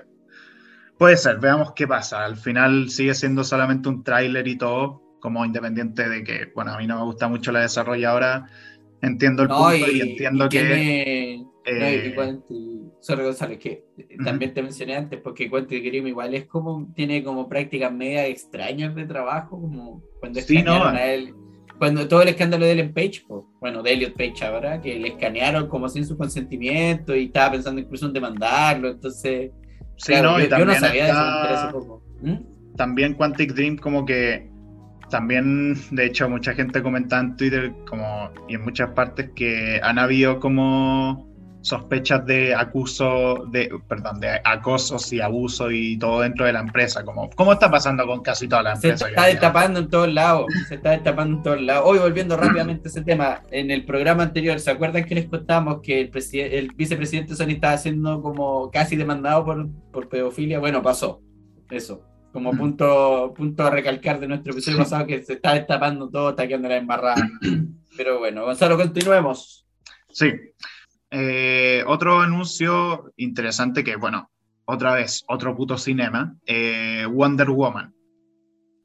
[0.98, 2.24] puede ser, veamos qué pasa.
[2.24, 6.78] Al final sigue siendo solamente un tráiler y todo, como independiente de que, bueno, a
[6.78, 8.46] mí no me gusta mucho la desarrolladora
[9.02, 11.42] entiendo el punto y, entiendo que.
[11.64, 12.14] Eh,
[13.00, 13.84] sorry González, que
[14.24, 18.94] también te mencioné antes, porque Quantic Dream igual es como, tiene como prácticas media extrañas
[18.94, 21.34] de trabajo, como cuando escanearon a él,
[21.78, 23.24] cuando todo el escándalo de Ellen Page,
[23.60, 27.80] bueno, de Elliot Page ahora, que le escanearon como sin su consentimiento y estaba pensando
[27.80, 29.50] incluso en demandarlo, entonces,
[29.96, 32.76] sí, no, yo, no sabía eso, ¿Mm?
[32.76, 34.50] También Quantic Dream como que
[35.10, 39.98] también, de hecho, mucha gente comenta en Twitter como, y en muchas partes que han
[39.98, 41.29] habido como
[41.62, 47.04] sospechas de acuso, de, perdón, de acosos y abuso y todo dentro de la empresa,
[47.04, 49.04] como ¿cómo está pasando con casi toda la empresa?
[49.04, 51.84] Se está destapando en todos lados, se está destapando en todos lados.
[51.86, 55.80] Hoy volviendo rápidamente a ese tema, en el programa anterior, ¿se acuerdan que les contamos
[55.82, 60.58] que el, el vicepresidente Sony estaba siendo como casi demandado por, por pedofilia?
[60.58, 61.20] Bueno, pasó,
[61.70, 66.30] eso como punto, punto a recalcar de nuestro episodio pasado que se está destapando todo,
[66.30, 67.28] está quedando la embarrada.
[67.96, 69.66] Pero bueno, Gonzalo, continuemos.
[70.12, 70.32] Sí.
[71.10, 74.30] Eh, otro anuncio interesante que, bueno,
[74.64, 77.94] otra vez, otro puto cinema, eh, Wonder Woman,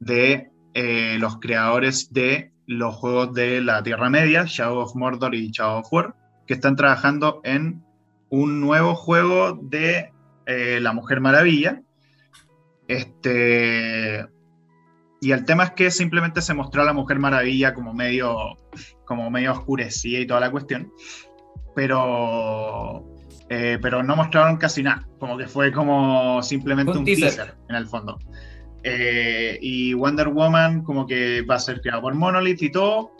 [0.00, 5.50] de eh, los creadores de los juegos de la Tierra Media, Shadow of Mordor y
[5.50, 6.14] Shadow of War,
[6.46, 7.84] que están trabajando en
[8.28, 10.12] un nuevo juego de
[10.46, 11.82] La Mujer Maravilla,
[12.88, 14.26] este,
[15.20, 18.36] y el tema es que simplemente se mostró a la Mujer Maravilla como medio,
[19.04, 20.92] como medio oscurecida y toda la cuestión,
[21.76, 23.04] pero,
[23.50, 27.54] eh, pero no mostraron casi nada, como que fue como simplemente un, teaser.
[27.68, 28.18] en el fondo.
[28.82, 33.12] Eh, y Wonder Woman como que va a ser creado por Monolith y todo,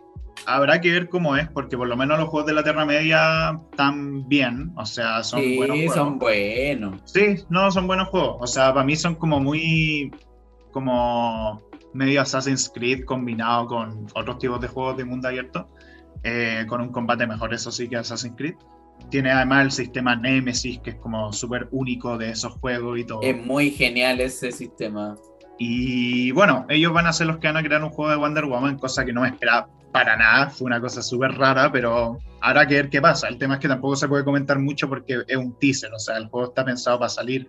[0.47, 3.61] habrá que ver cómo es, porque por lo menos los juegos de la Tierra Media
[3.71, 5.95] están bien, o sea, son sí, buenos juegos.
[5.95, 7.01] son buenos.
[7.05, 8.39] Sí, no, son buenos juegos.
[8.41, 10.11] O sea, para mí son como muy.
[10.73, 15.69] como medio Assassin's Creed combinado con otros tipos de juegos de mundo abierto,
[16.29, 18.57] eh, con un combate mejor, eso sí, que Assassin's Creed.
[19.11, 23.21] Tiene además el sistema Nemesis, que es como súper único de esos juegos y todo.
[23.23, 25.15] Es muy genial ese sistema.
[25.57, 28.45] Y bueno, ellos van a ser los que van a crear un juego de Wonder
[28.45, 32.67] Woman, cosa que no me esperaba para nada, fue una cosa súper rara, pero habrá
[32.67, 33.29] que ver qué pasa.
[33.29, 36.17] El tema es que tampoco se puede comentar mucho porque es un teaser, o sea,
[36.17, 37.49] el juego está pensado para salir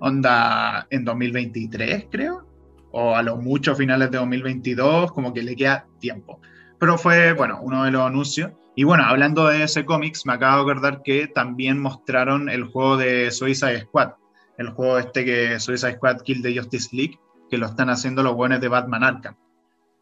[0.00, 2.48] onda en 2023, creo,
[2.90, 6.40] o a lo mucho finales de 2022, como que le queda tiempo.
[6.78, 8.52] Pero fue, bueno, uno de los anuncios.
[8.76, 12.96] Y bueno, hablando de ese cómics, me acabo de acordar que también mostraron el juego
[12.96, 14.12] de Suicide Squad,
[14.56, 17.18] el juego este que Suicide Squad Kill the Justice League,
[17.50, 19.34] que lo están haciendo los buenos de Batman Arkham.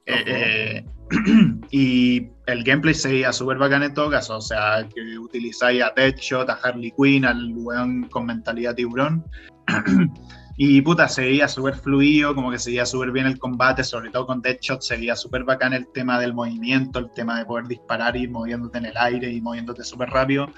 [0.05, 0.85] Eh, eh,
[1.71, 5.93] y el gameplay se veía súper bacán en todo caso, o sea, que utilizáis a
[5.97, 9.25] Deadshot, a Harley Quinn, al weón con mentalidad tiburón.
[10.59, 14.11] y puta, se veía súper fluido, como que se veía súper bien el combate, sobre
[14.11, 17.67] todo con Deadshot se veía súper bacán el tema del movimiento, el tema de poder
[17.67, 20.49] disparar y moviéndote en el aire y moviéndote súper rápido.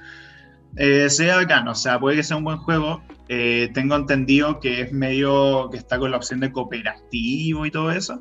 [0.76, 3.02] Eh, sea bacán, o sea, puede que sea un buen juego.
[3.28, 7.90] Eh, tengo entendido que es medio que está con la opción de cooperativo y todo
[7.90, 8.20] eso.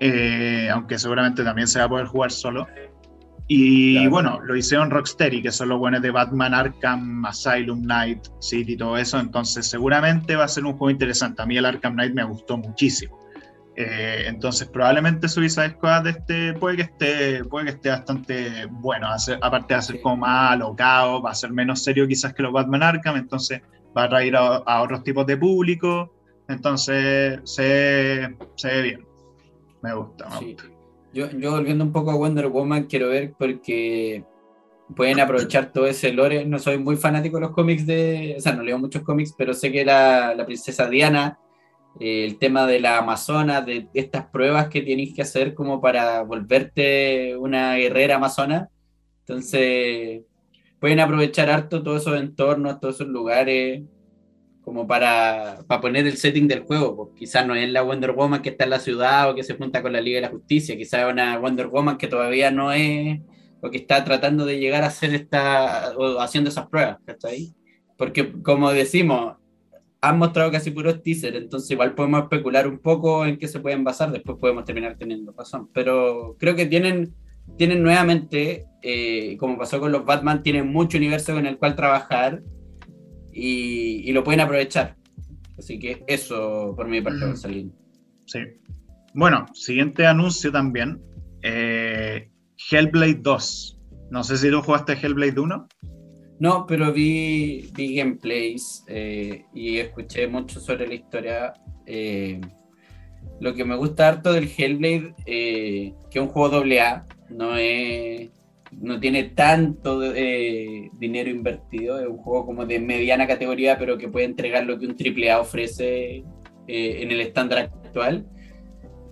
[0.00, 2.66] Eh, aunque seguramente también se va a poder jugar solo.
[3.46, 8.72] Y bueno, lo hicieron Rocksteady, que son los buenos de Batman, Arkham, Asylum, Night City
[8.72, 9.18] y todo eso.
[9.20, 11.42] Entonces, seguramente va a ser un juego interesante.
[11.42, 13.18] A mí el Arkham Knight me gustó muchísimo.
[13.76, 19.08] Eh, entonces, probablemente Suicide Squad este, puede, que esté, puede que esté bastante bueno.
[19.42, 22.82] aparte de ser como más alocado, va a ser menos serio quizás que los Batman
[22.82, 23.16] Arkham.
[23.16, 23.60] Entonces,
[23.96, 26.14] va a atraer a, otros tipos de público.
[26.48, 29.06] Entonces, se, se ve bien.
[29.82, 30.73] Me gusta, me gusta.
[31.14, 34.24] Yo, yo volviendo un poco a Wonder Woman, quiero ver porque
[34.96, 36.44] pueden aprovechar todo ese lore.
[36.44, 38.34] No soy muy fanático de los cómics de.
[38.36, 41.38] O sea, no leo muchos cómics, pero sé que la, la princesa Diana,
[42.00, 46.22] eh, el tema de la Amazona, de, estas pruebas que tienes que hacer como para
[46.22, 48.68] volverte una guerrera amazona.
[49.20, 50.22] Entonces,
[50.80, 53.82] pueden aprovechar harto todos esos entornos, todos esos lugares
[54.64, 56.96] como para, para, poner el setting del juego.
[56.96, 59.54] Pues quizás no es la Wonder Woman que está en la ciudad o que se
[59.54, 62.72] junta con la Liga de la Justicia, quizás es una Wonder Woman que todavía no
[62.72, 63.20] es
[63.60, 67.54] o que está tratando de llegar a hacer esta o haciendo esas pruebas, ahí?
[67.96, 69.36] Porque como decimos,
[70.02, 73.82] han mostrado casi puros teaser, entonces igual podemos especular un poco en qué se pueden
[73.82, 77.14] basar, después podemos terminar teniendo razón, pero creo que tienen,
[77.56, 82.42] tienen nuevamente, eh, como pasó con los Batman, tienen mucho universo con el cual trabajar
[83.34, 84.96] y, lo pueden aprovechar.
[85.58, 87.70] Así que eso por mi parte, Gonzalo.
[88.26, 88.40] Sí.
[89.12, 91.00] Bueno, siguiente anuncio también.
[91.42, 92.30] Eh,
[92.70, 93.80] Hellblade 2.
[94.10, 95.68] No sé si tú jugaste Hellblade 1.
[96.40, 101.54] No, pero vi, vi gameplays eh, y escuché mucho sobre la historia.
[101.86, 102.40] Eh,
[103.40, 108.30] lo que me gusta harto del Hellblade, que es un juego AA, no es
[108.80, 114.08] no tiene tanto eh, dinero invertido, es un juego como de mediana categoría, pero que
[114.08, 116.24] puede entregar lo que un AAA ofrece
[116.66, 118.26] eh, en el estándar actual.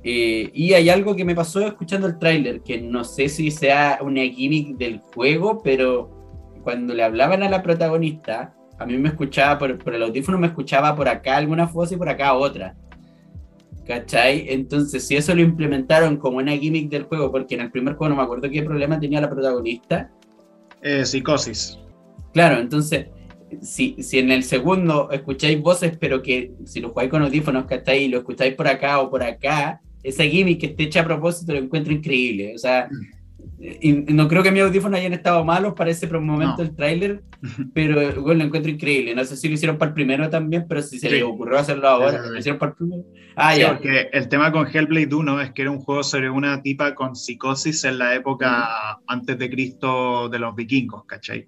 [0.04, 3.98] Eh, y hay algo que me pasó escuchando el tráiler, que no sé si sea
[4.02, 6.10] una gimmick del juego, pero
[6.62, 10.48] cuando le hablaban a la protagonista, a mí me escuchaba por, por el audífono, me
[10.48, 12.74] escuchaba por acá alguna voz y por acá otra.
[13.86, 14.46] ¿Cachai?
[14.48, 18.10] Entonces, si eso lo implementaron como una gimmick del juego, porque en el primer juego
[18.10, 20.10] no me acuerdo qué problema tenía la protagonista.
[20.82, 21.78] Eh, psicosis.
[22.32, 23.06] Claro, entonces,
[23.60, 28.04] si, si en el segundo escucháis voces, pero que si lo jugáis con audífonos, ¿cachai?
[28.04, 31.52] Y lo escucháis por acá o por acá, esa gimmick que esté hecha a propósito
[31.52, 32.54] lo encuentro increíble.
[32.54, 33.21] O sea, mm.
[33.64, 37.22] Y no creo que mis audífonos hayan estado malos para ese momento del tráiler,
[37.72, 39.14] pero bueno, lo encuentro increíble.
[39.14, 41.86] No sé si lo hicieron para el primero también, pero si se les ocurrió hacerlo
[41.86, 43.04] ahora, lo hicieron para el primero.
[43.36, 43.74] Ah, ya.
[43.74, 47.14] Porque el tema con Hellblade 1 es que era un juego sobre una tipa con
[47.14, 51.46] psicosis en la época antes de Cristo de los vikingos, ¿cachai?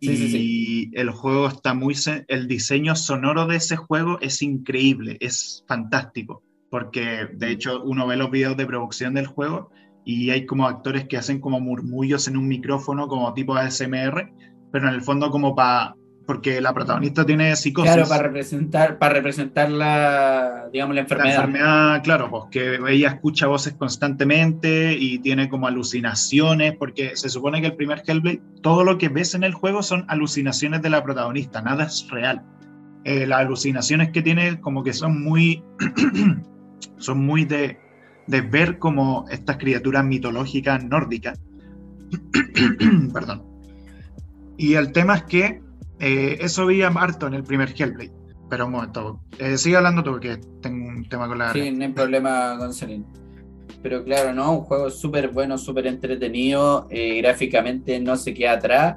[0.00, 1.94] Sí, y sí, el juego está muy.
[2.28, 6.42] El diseño sonoro de ese juego es increíble, es fantástico.
[6.70, 9.70] Porque de hecho uno ve los videos de producción del juego
[10.04, 14.32] y hay como actores que hacen como murmullos en un micrófono como tipo ASMR,
[14.72, 15.94] pero en el fondo como para
[16.30, 17.92] porque la protagonista tiene psicosis.
[17.92, 21.28] Claro, para representar, para representar la, digamos, la enfermedad.
[21.28, 27.28] La enfermedad, claro, pues que ella escucha voces constantemente y tiene como alucinaciones, porque se
[27.30, 30.90] supone que el primer Hellblade, todo lo que ves en el juego son alucinaciones de
[30.90, 32.44] la protagonista, nada es real.
[33.02, 35.64] Eh, las alucinaciones que tiene como que son muy,
[36.98, 37.80] son muy de,
[38.30, 41.38] de ver como estas criaturas mitológicas nórdicas
[43.12, 43.42] Perdón.
[44.56, 45.62] Y el tema es que
[45.98, 48.12] eh, eso vi harto en el primer Hellblade.
[48.48, 51.52] Pero un momento, eh, sigue hablando tú, que tengo un tema con la.
[51.52, 53.06] Sí, no hay problema, Gonzalín.
[53.80, 54.52] Pero claro, ¿no?
[54.52, 56.88] Un juego súper bueno, súper entretenido.
[56.90, 58.96] Eh, gráficamente no se queda atrás.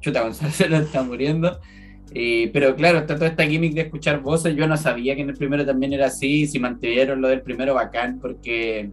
[0.00, 1.60] Chuta, Gonzalo se lo está muriendo.
[2.52, 4.56] Pero claro, está toda esta gimmick de escuchar voces.
[4.56, 6.46] Yo no sabía que en el primero también era así.
[6.46, 8.90] Si mantuvieron lo del primero, bacán, porque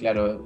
[0.00, 0.42] claro,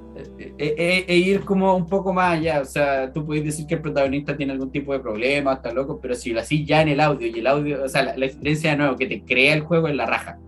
[0.58, 4.36] e, ir como un poco más allá, o sea, tú puedes decir que el protagonista
[4.36, 7.28] tiene algún tipo de problema, está loco, pero si lo así ya en el audio
[7.28, 9.96] y el audio, o sea, la, experiencia de nuevo que te crea el juego en
[9.96, 10.38] la raja.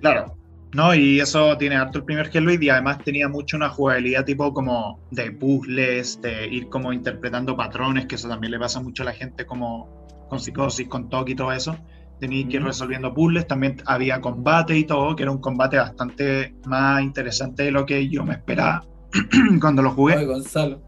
[0.00, 0.36] Claro,
[0.74, 4.52] no, y eso tiene harto el primer Hellblade y además tenía mucho una jugabilidad tipo
[4.52, 9.06] como de puzzles, de ir como interpretando patrones, que eso también le pasa mucho a
[9.06, 11.76] la gente como con psicosis, con toque y todo eso
[12.18, 16.54] tenía que ir resolviendo puzzles, también había combate y todo, que era un combate bastante
[16.66, 18.84] más interesante de lo que yo me esperaba
[19.60, 20.24] cuando lo jugué.
[20.24, 20.82] Gonzalo.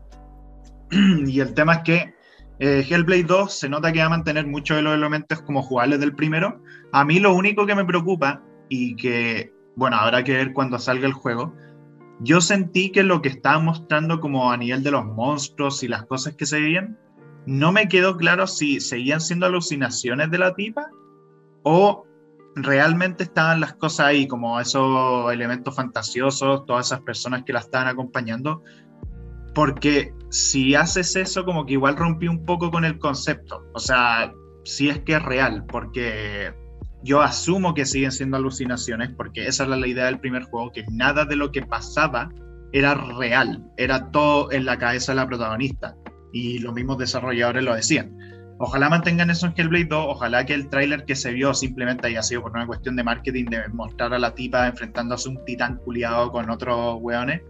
[1.26, 2.14] Y el tema es que
[2.60, 6.00] eh, Hellblade 2 se nota que va a mantener muchos de los elementos como jugables
[6.00, 6.62] del primero.
[6.92, 11.06] A mí lo único que me preocupa y que, bueno, habrá que ver cuando salga
[11.06, 11.54] el juego,
[12.20, 16.04] yo sentí que lo que estaba mostrando como a nivel de los monstruos y las
[16.06, 16.98] cosas que se veían,
[17.46, 20.88] no me quedó claro si seguían siendo alucinaciones de la tipa
[21.62, 22.04] o
[22.54, 27.88] realmente estaban las cosas ahí, como esos elementos fantasiosos, todas esas personas que la estaban
[27.88, 28.62] acompañando,
[29.54, 34.32] porque si haces eso, como que igual rompí un poco con el concepto, o sea,
[34.64, 36.52] si es que es real, porque
[37.02, 40.84] yo asumo que siguen siendo alucinaciones, porque esa es la idea del primer juego, que
[40.90, 42.28] nada de lo que pasaba
[42.72, 45.94] era real, era todo en la cabeza de la protagonista,
[46.32, 48.16] y los mismos desarrolladores lo decían.
[48.60, 52.22] Ojalá mantengan eso en Hellblade 2, ojalá que el tráiler que se vio simplemente haya
[52.22, 55.76] sido por una cuestión de marketing, de mostrar a la tipa enfrentándose a un titán
[55.76, 57.40] culiado con otros weones.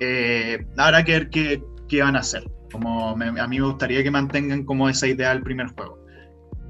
[0.00, 2.44] Eh, habrá que ver qué, qué, van a hacer.
[2.70, 5.98] Como a mí me gustaría que mantengan como esa idea del primer juego.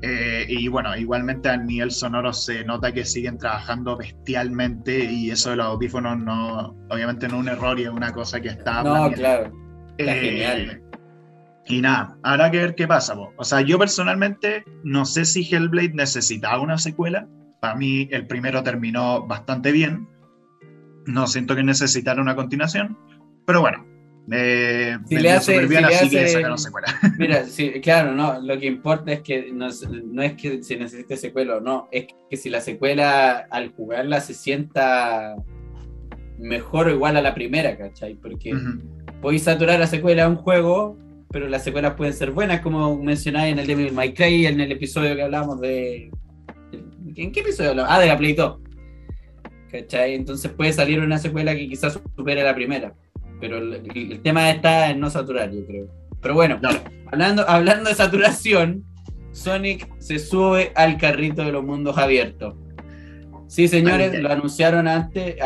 [0.02, 5.50] Eh, y bueno, igualmente a nivel sonoro se nota que siguen trabajando bestialmente y eso
[5.50, 8.82] de los audífonos no, obviamente no es un error y es una cosa que está...
[8.82, 9.52] No, claro.
[9.96, 10.82] Está eh, genial
[11.72, 13.14] y nada, habrá que ver qué pasa.
[13.36, 17.26] O sea, yo personalmente no sé si Hellblade necesitaba una secuela.
[17.62, 20.06] Para mí el primero terminó bastante bien.
[21.06, 22.98] No siento que necesitara una continuación.
[23.46, 23.86] Pero bueno,
[24.30, 26.88] eh, si le hace, bien, así que secuela.
[27.18, 29.68] Mira, sí, claro, no, lo que importa es que no,
[30.04, 34.20] no, es que se necesite secuela o no, es que si la secuela al jugarla
[34.20, 35.36] se sienta
[36.38, 38.14] mejor o igual a la primera, ¿cachai?
[38.14, 38.54] Porque
[39.22, 40.98] podéis saturar la secuela a un juego
[41.32, 44.70] pero las secuelas pueden ser buenas, como mencionáis en el Devil May Cry, en el
[44.70, 46.10] episodio que hablamos de...
[47.16, 47.90] ¿En qué episodio hablamos?
[47.92, 48.58] Ah, de la Play 2.
[49.70, 50.14] ¿Cachai?
[50.14, 52.94] Entonces puede salir una secuela que quizás supere la primera.
[53.40, 55.86] Pero el, tema está en no saturar, yo creo.
[56.20, 56.60] Pero bueno,
[57.10, 58.84] hablando, hablando de saturación,
[59.32, 62.54] Sonic se sube al carrito de los mundos abiertos.
[63.52, 65.36] Sí, señores, lo anunciaron antes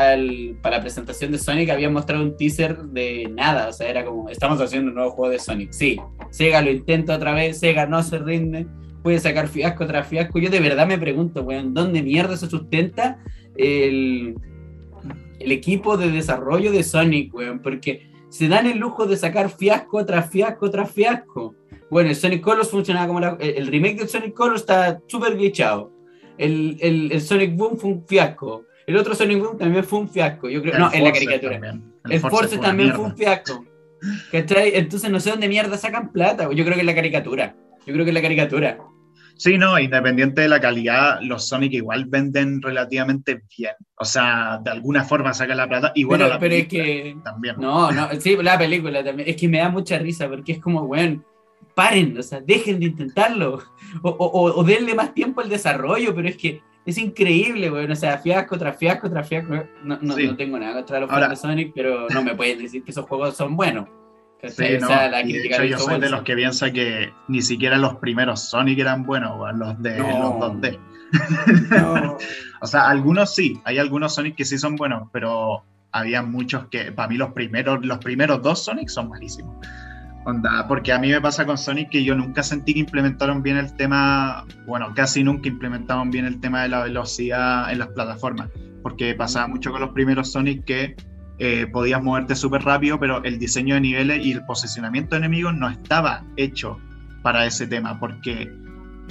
[0.62, 4.28] para la presentación de Sonic, habían mostrado un teaser de nada, o sea, era como,
[4.28, 5.72] estamos haciendo un nuevo juego de Sonic.
[5.72, 5.96] Sí,
[6.30, 8.68] Sega lo intenta otra vez, Sega no se rinde,
[9.02, 10.38] puede sacar fiasco tras fiasco.
[10.38, 13.18] Yo de verdad me pregunto, weón, ¿dónde mierda se sustenta
[13.56, 14.36] el,
[15.40, 17.58] el equipo de desarrollo de Sonic, weón?
[17.58, 21.56] Porque se dan el lujo de sacar fiasco tras fiasco tras fiasco.
[21.90, 25.95] Bueno, el Sonic Colors funcionaba como la, el remake del Sonic Colors está súper glitchado
[26.38, 28.64] el, el, el, Sonic Boom fue un fiasco.
[28.86, 30.48] El otro Sonic Boom también fue un fiasco.
[30.48, 31.78] Yo creo, no, en la caricatura.
[32.08, 33.64] El, Force, también fue un fiasco.
[34.32, 36.48] Entonces no sé dónde mierda sacan plata.
[36.52, 37.56] Yo creo que es la caricatura.
[37.86, 38.78] Yo creo que es la caricatura.
[39.38, 43.74] Sí, no, independiente de la calidad, los Sonic igual venden relativamente bien.
[43.96, 45.92] O sea, de alguna forma sacan la plata.
[45.94, 47.16] Y bueno, pero, la pero es que.
[47.22, 47.56] También.
[47.58, 49.28] No, no, sí, la película también.
[49.28, 51.22] Es que me da mucha risa porque es como, bueno,
[51.76, 53.62] paren, o sea, dejen de intentarlo,
[54.02, 58.16] o, o, denle más tiempo al desarrollo, pero es que es increíble, güey, o sea,
[58.16, 59.52] fiasco tras fiasco tras fiasco,
[59.84, 62.82] no, no, no tengo nada contra los juegos de Sonic, pero no me pueden decir
[62.82, 63.88] que esos juegos son buenos.
[64.42, 64.88] Sí, no.
[64.88, 69.36] la yo soy de los que piensa que ni siquiera los primeros Sonic eran buenos,
[69.56, 70.78] los de los 2D.
[72.62, 76.92] o sea, algunos sí, hay algunos Sonic que sí son buenos, pero había muchos que,
[76.92, 79.56] para mí los primeros, los primeros dos Sonic son malísimos
[80.68, 83.74] porque a mí me pasa con Sonic que yo nunca sentí que implementaron bien el
[83.76, 88.48] tema, bueno, casi nunca implementaron bien el tema de la velocidad en las plataformas,
[88.82, 90.96] porque pasaba mucho con los primeros Sonic que
[91.38, 95.54] eh, podías moverte súper rápido, pero el diseño de niveles y el posicionamiento de enemigos
[95.54, 96.78] no estaba hecho
[97.22, 98.52] para ese tema, porque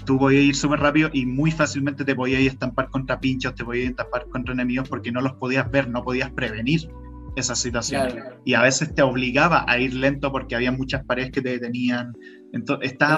[0.05, 3.91] tú podías ir súper rápido y muy fácilmente te podías estampar contra pinchos, te podías
[3.91, 6.89] estampar contra enemigos porque no los podías ver, no podías prevenir
[7.36, 8.15] esas situaciones.
[8.43, 12.13] Y a veces te obligaba a ir lento porque había muchas paredes que te detenían.
[12.53, 13.17] Entonces, está,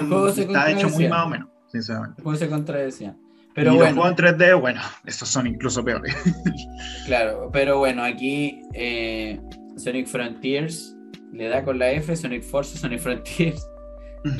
[0.70, 2.16] hecho muy más o menos, sinceramente.
[2.18, 3.16] El juego se contradecía.
[3.54, 6.14] Pero y bueno, los juegos en 3D, bueno, estos son incluso peores.
[7.06, 9.40] claro, pero bueno, aquí eh,
[9.76, 10.96] Sonic Frontiers
[11.32, 13.66] le da con la F, Sonic Force, Sonic Frontiers.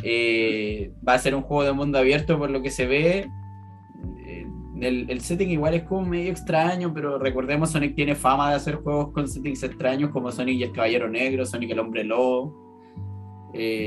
[0.03, 3.29] Eh, va a ser un juego de mundo abierto por lo que se ve.
[4.81, 8.77] Eh, el, setting igual es como medio extraño, pero recordemos Sonic tiene fama de hacer
[8.77, 12.55] juegos con settings extraños como Sonic y el Caballero Negro, Sonic el Hombre Lobo,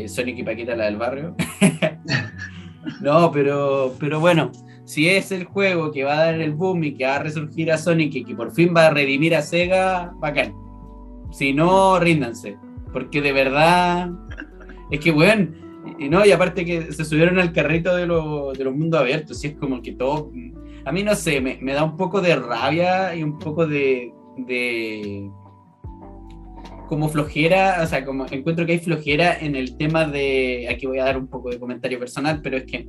[0.07, 1.35] Sonic y Paquita la del barrio.
[3.01, 4.51] no, pero, pero bueno,
[4.85, 7.71] si es el juego que va a dar el boom y que va a resurgir
[7.71, 10.53] a Sonic y que por fin va a redimir a Sega, bacán.
[11.31, 12.57] Si no, ríndanse.
[12.91, 14.11] Porque de verdad,
[14.89, 15.47] es que, bueno,
[15.97, 19.47] y no, y aparte que se subieron al carrito de, de los mundos abiertos, y
[19.47, 20.29] es como que todo,
[20.85, 25.29] a mí no sé, me, da un poco de rabia y un poco de, de
[26.87, 30.99] como flojera, o sea, como encuentro que hay flojera en el tema de, aquí voy
[30.99, 32.85] a dar un poco de comentario personal, pero es que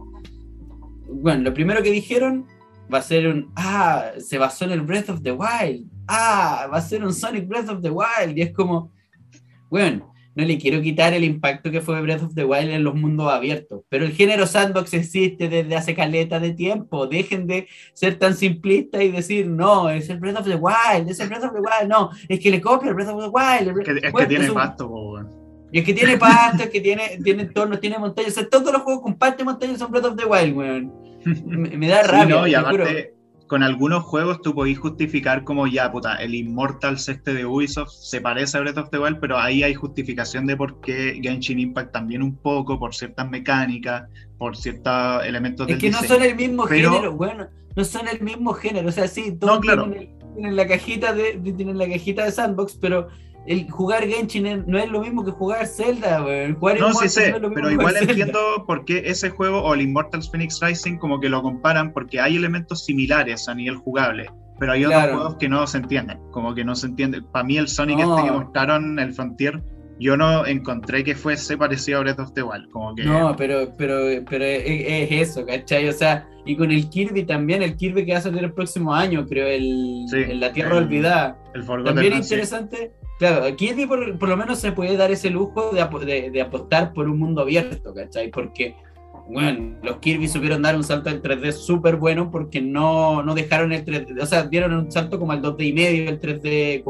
[1.13, 2.47] bueno, lo primero que dijeron
[2.93, 6.79] va a ser un, ah, se basó en el Breath of the Wild, ah, va
[6.79, 8.91] a ser un Sonic Breath of the Wild, y es como,
[9.69, 12.95] bueno, no le quiero quitar el impacto que fue Breath of the Wild en los
[12.95, 18.19] mundos abiertos, pero el género sandbox existe desde hace caleta de tiempo, dejen de ser
[18.19, 21.53] tan simplistas y decir, no, es el Breath of the Wild, es el Breath of
[21.53, 23.79] the Wild, no, es que le copia el Breath of the Wild.
[23.79, 24.51] Es que, es que tiene.
[25.73, 28.33] Y es que tiene pasto, es que tiene, tiene entornos, tiene montañas.
[28.33, 30.93] O sea, todos los juegos con pasto y montañas son Breath of the Wild, weón.
[31.47, 32.37] Me, da rabia.
[32.37, 33.15] no, y aparte,
[33.53, 38.19] con algunos juegos tú podís justificar como ya, puta, el Immortals este de Ubisoft se
[38.23, 41.93] parece a Breath of the Wild, pero ahí hay justificación de por qué Genshin Impact
[41.93, 46.63] también un poco, por ciertas mecánicas, por ciertos elementos Es que no son el mismo
[46.63, 47.47] género, bueno,
[47.77, 48.89] no son el mismo género.
[48.89, 53.09] O sea, sí, todos tienen, la cajita de, tienen la cajita de sandbox, pero
[53.47, 57.97] el jugar Genshin no es lo mismo que jugar Zelda, no, sí sé, pero igual
[57.97, 62.21] entiendo por qué ese juego o el Immortals Phoenix Rising como que lo comparan porque
[62.21, 66.55] hay elementos similares a nivel jugable, pero hay otros juegos que no se entienden, como
[66.55, 67.21] que no se entiende.
[67.23, 69.61] Para mí el Sonic este que mostraron, el Frontier,
[69.99, 73.05] yo no encontré que fuese parecido a Breath of the Wild, como que...
[73.05, 75.89] No, pero, pero, pero es, eso, ¿cachai?
[75.89, 78.95] O sea, y con el Kirby también, el Kirby que va a salir el próximo
[78.95, 81.39] año, creo, el, en la Tierra Olvidada.
[81.55, 86.31] El también interesante Claro, aquí por, por, lo menos se puede dar ese lujo de,
[86.33, 88.33] de, apostar por un mundo abierto, ¿cachai?
[88.33, 88.75] Porque,
[89.29, 93.71] bueno, los Kirby supieron dar un salto al 3D súper bueno porque no, no dejaron
[93.71, 96.83] el 3D, o sea, dieron un salto como al 2D y medio, el 3D,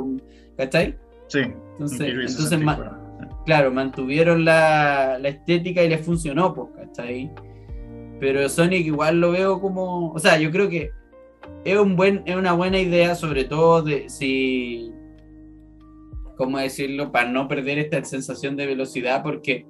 [0.57, 0.97] ¿cachai?
[1.27, 1.41] Sí.
[1.73, 2.61] Entonces, entonces
[3.45, 7.31] claro, mantuvieron la, la, estética y les funcionó, pues, ¿cachai?
[8.21, 10.93] Pero Sonic igual lo veo como, o sea, yo creo que
[11.67, 14.95] es, un buen, es una buena idea, sobre todo de si
[16.43, 17.13] ¿cómo decirlo?
[17.13, 19.65] Para no perder esta sensación de velocidad, porque,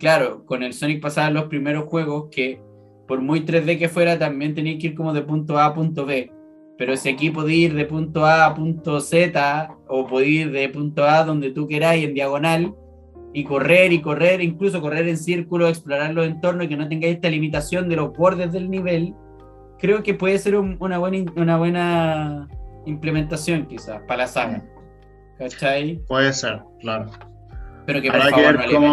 [0.00, 2.60] claro, con el Sonic pasaban los primeros juegos que,
[3.06, 6.04] por muy 3D que fuera, también tenía que ir como de punto A a punto
[6.04, 6.32] B.
[6.78, 10.68] Pero si aquí podía ir de punto A a punto Z, o podía ir de
[10.68, 12.74] punto A donde tú queráis, en diagonal,
[13.32, 17.14] y correr y correr, incluso correr en círculo, explorar los entornos y que no tengáis
[17.14, 19.14] esta limitación de los bordes del nivel,
[19.78, 22.48] creo que puede ser una, buena, una buena
[22.84, 24.64] implementación quizás para la saga.
[25.38, 26.00] ¿Cachai?
[26.06, 27.10] Puede ser, claro.
[27.86, 28.90] Pero que por favor, que ver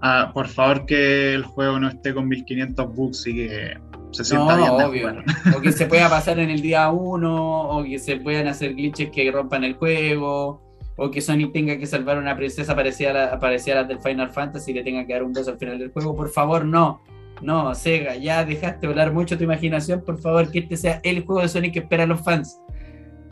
[0.00, 3.78] ah, por favor que el juego no esté con 1500 bugs y que
[4.10, 5.22] se sienta no, Obvio.
[5.56, 9.10] O que se pueda pasar en el día 1, o que se puedan hacer glitches
[9.10, 10.60] que rompan el juego,
[10.96, 13.88] o que Sonic tenga que salvar a una princesa parecida a, la, parecida a la
[13.88, 16.16] del Final Fantasy y le tenga que dar un beso al final del juego.
[16.16, 17.00] Por favor, no.
[17.40, 20.04] No, Sega, ya dejaste volar mucho tu imaginación.
[20.04, 22.60] Por favor, que este sea el juego de Sonic que esperan los fans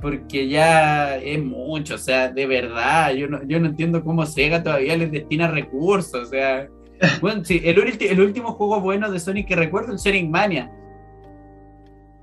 [0.01, 4.63] porque ya es mucho, o sea, de verdad, yo no, yo no entiendo cómo Sega
[4.63, 6.69] todavía les destina recursos, o sea,
[7.21, 10.71] bueno, sí, el, el último juego bueno de Sonic que recuerdo es Sonic Mania,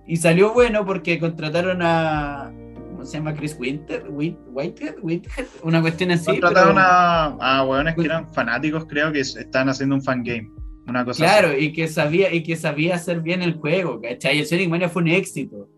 [0.06, 2.52] y salió bueno porque contrataron a,
[2.92, 3.34] ¿cómo se llama?
[3.34, 6.26] Chris Winter, Whitehead, Whitehead, una cuestión así.
[6.26, 10.50] Contrataron a, a hueones que eran fanáticos, creo que están haciendo un fangame.
[10.88, 14.40] Una cosa claro, y que sabía, y que sabía hacer bien el juego, ¿cachai?
[14.40, 15.70] El Sonic Mania fue un éxito,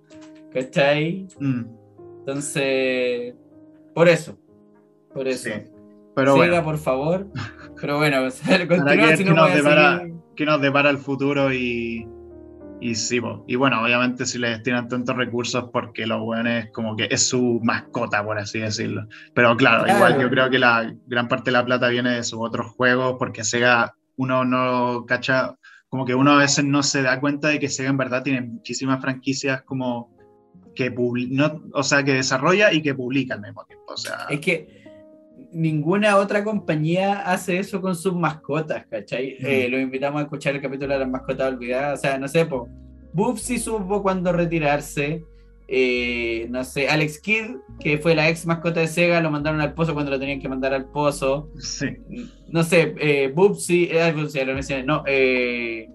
[0.54, 1.28] ¿cachai?
[1.40, 1.79] Mm.
[2.30, 3.34] Entonces,
[3.96, 4.38] por eso.
[5.12, 5.50] Por eso.
[6.16, 7.28] Pero Siga, por favor.
[7.82, 8.18] Pero bueno,
[8.68, 12.08] continúa si no nos depara, que nos depara el futuro y,
[12.82, 17.08] y sí, y bueno, obviamente si le destinan tantos recursos porque los buenos como que
[17.10, 19.08] es su mascota, por así decirlo.
[19.34, 22.40] Pero claro, igual yo creo que la gran parte de la plata viene de sus
[22.40, 25.56] otros juegos porque Sega uno no cacha,
[25.88, 28.42] como que uno a veces no se da cuenta de que Sega en verdad tiene
[28.42, 30.19] muchísimas franquicias como
[30.76, 30.90] que,
[31.30, 33.94] no, o sea, que desarrolla y que publica al mismo tiempo.
[33.94, 34.80] O sea, es que
[35.52, 39.38] ninguna otra compañía hace eso con sus mascotas, ¿cachai?
[39.40, 39.46] Mm.
[39.46, 42.00] Eh, los invitamos a escuchar el capítulo de las mascotas olvidadas.
[42.00, 42.64] O sea, no sé, pues,
[43.14, 45.24] Bubsy supo cuándo retirarse.
[45.72, 49.76] Eh, no sé, Alex Kidd, que fue la ex mascota de Sega, lo mandaron al
[49.76, 51.52] pozo cuando lo tenían que mandar al pozo.
[51.60, 51.88] Sí.
[52.48, 55.88] No sé, eh, Bubsy, eh, no, eh,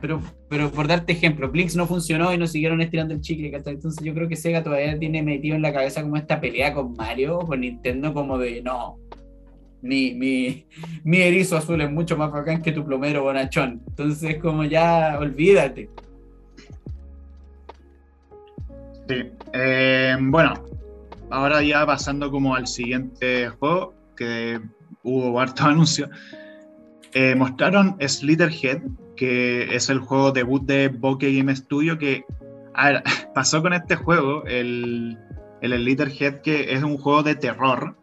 [0.00, 4.04] pero, pero por darte ejemplo, Blinks no funcionó y no siguieron estirando el chicle, Entonces
[4.04, 7.38] yo creo que Sega todavía tiene metido en la cabeza como esta pelea con Mario,
[7.40, 8.98] con Nintendo, como de no.
[9.82, 10.66] Mi, mi,
[11.04, 13.82] mi erizo azul es mucho más bacán que tu plomero bonachón.
[13.86, 15.88] Entonces, como ya, olvídate.
[19.08, 19.14] Sí.
[19.52, 20.54] Eh, bueno,
[21.30, 24.60] ahora ya pasando como al siguiente juego, que
[25.02, 26.08] hubo harto anuncio.
[27.12, 28.82] Eh, mostraron Slitherhead,
[29.16, 32.24] que es el juego debut de Bokeh Game Studio, que
[32.76, 33.02] a ver,
[33.34, 35.18] pasó con este juego, el,
[35.60, 37.96] el Slitherhead, que es un juego de terror,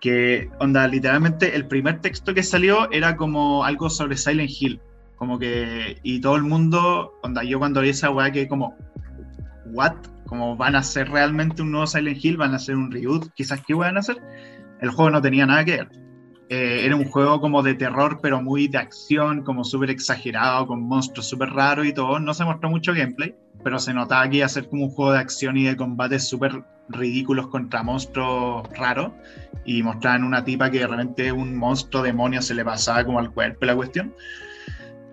[0.00, 4.80] que, onda, literalmente el primer texto que salió era como algo sobre Silent Hill,
[5.16, 8.74] como que, y todo el mundo, onda, yo cuando vi esa weá que como,
[9.66, 9.94] ¿what?
[10.26, 13.62] Como van a hacer realmente un nuevo Silent Hill, van a hacer un reboot, quizás
[13.66, 14.16] qué van a hacer.
[14.80, 15.88] El juego no tenía nada que ver.
[16.52, 20.82] Eh, era un juego como de terror, pero muy de acción, como súper exagerado, con
[20.82, 22.18] monstruos súper raros y todo.
[22.18, 25.12] No se mostró mucho gameplay, pero se notaba que iba a ser como un juego
[25.12, 29.12] de acción y de combate súper ridículos contra monstruos raros.
[29.64, 33.30] Y mostraban una tipa que de repente un monstruo demonio se le pasaba como al
[33.30, 34.12] cuerpo la cuestión.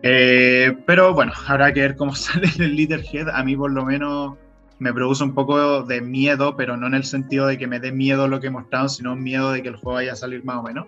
[0.01, 3.29] Eh, pero bueno, habrá que ver cómo sale el Leaderhead.
[3.29, 4.33] A mí por lo menos
[4.79, 7.91] me produce un poco de miedo, pero no en el sentido de que me dé
[7.91, 10.57] miedo lo que he mostrado, sino miedo de que el juego vaya a salir más
[10.57, 10.87] o menos.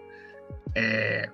[0.76, 1.28] Eh,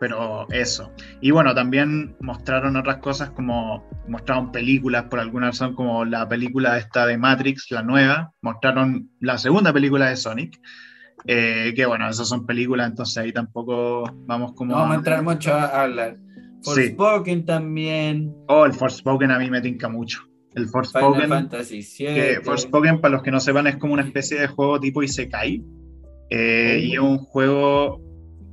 [0.00, 0.90] pero eso.
[1.20, 6.78] Y bueno, también mostraron otras cosas como mostraron películas por alguna razón, como la película
[6.78, 8.32] esta de Matrix, la nueva.
[8.40, 10.58] Mostraron la segunda película de Sonic.
[11.26, 14.72] Eh, que bueno, esas son películas, entonces ahí tampoco vamos como.
[14.72, 16.16] No vamos a entrar mucho a hablar.
[16.62, 18.34] Forspoken también.
[18.48, 20.22] Oh, el Forspoken a mí me tinca mucho.
[20.54, 21.28] El Forspoken.
[21.28, 25.02] Fantasy Que Forspoken, para los que no sepan, es como una especie de juego tipo
[25.02, 25.62] Isekai.
[26.30, 28.00] Eh, y es un juego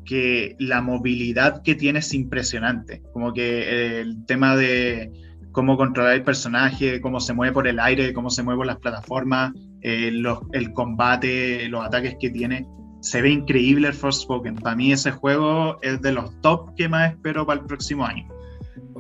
[0.07, 3.03] que la movilidad que tiene es impresionante.
[3.13, 5.11] Como que el tema de
[5.51, 8.77] cómo controlar el personaje, cómo se mueve por el aire, cómo se mueve por las
[8.77, 10.11] plataformas, eh,
[10.53, 12.65] el combate, los ataques que tiene.
[13.01, 14.55] Se ve increíble el Forspoken.
[14.55, 18.27] Para mí ese juego es de los top que más espero para el próximo año.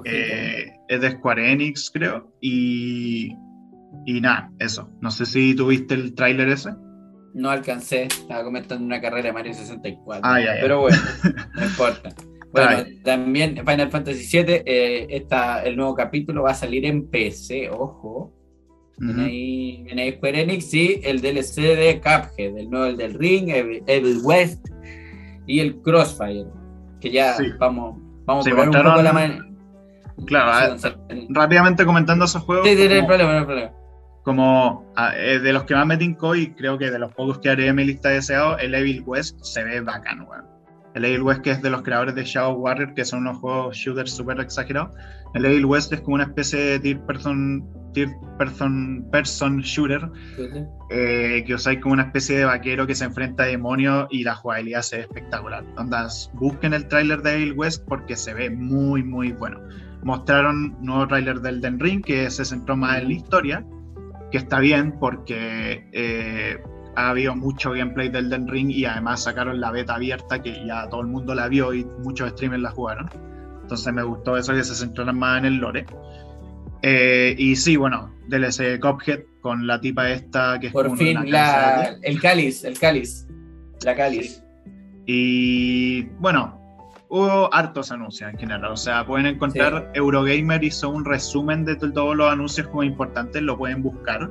[0.05, 2.31] Eh, es de Square Enix, creo.
[2.41, 3.33] Y,
[4.05, 4.89] y nada, eso.
[5.01, 6.71] No sé si tuviste el tráiler ese.
[7.33, 10.21] No alcancé, estaba comentando una carrera de Mario 64.
[10.23, 10.97] Ah, pero bueno,
[11.55, 12.09] no importa.
[12.51, 17.69] Bueno, también Final Fantasy VII, eh, está, el nuevo capítulo va a salir en PC,
[17.69, 18.33] ojo.
[18.97, 23.49] viene, ahí, viene, Square Enix y el DLC de Cuphead, el nuevo el del Ring,
[23.49, 24.67] Evil, West
[25.45, 26.45] y el Crossfire.
[26.99, 29.47] Que ya vamos, vamos a ver un poco la manera
[30.25, 30.75] Claro,
[31.09, 32.67] eh, rápidamente comentando esos juegos.
[32.67, 33.71] Sí, sí, no hay problema, no hay problema.
[34.27, 37.39] Como ah, eh, de los que más me tincó y creo que de los pocos
[37.39, 40.43] que haré en mi lista de deseados, el Evil West se ve bacán, weón.
[40.95, 43.77] El Evil West que es de los creadores de Shadow Warrior, que son unos juegos
[43.77, 44.89] shooters súper exagerados.
[45.33, 50.01] El Evil West es como una especie de tier person, tier person, person shooter,
[50.89, 54.35] eh, que usáis como una especie de vaquero que se enfrenta a demonios y la
[54.35, 55.63] jugabilidad se ve espectacular.
[55.77, 59.61] Ondas, busquen el tráiler de Evil West porque se ve muy, muy bueno
[60.03, 63.65] mostraron nuevo tráiler del Den Ring que se centró más en la historia,
[64.31, 66.57] que está bien porque eh,
[66.95, 70.89] ha habido mucho gameplay del Den Ring y además sacaron la beta abierta que ya
[70.89, 73.09] todo el mundo la vio y muchos streamers la jugaron.
[73.61, 75.85] Entonces me gustó eso que se centraron más en el lore.
[76.81, 82.21] Eh, y sí, bueno, DLC Cophead con la tipa esta que es Por fin, el
[82.21, 83.27] cáliz, el cáliz,
[83.83, 84.43] la cáliz.
[85.05, 86.56] Y bueno,
[87.09, 88.71] hubo hartos anuncios en general.
[88.71, 93.57] O sea, pueden encontrar Eurogamer hizo un resumen de todos los anuncios como importantes, lo
[93.57, 94.29] pueden buscar.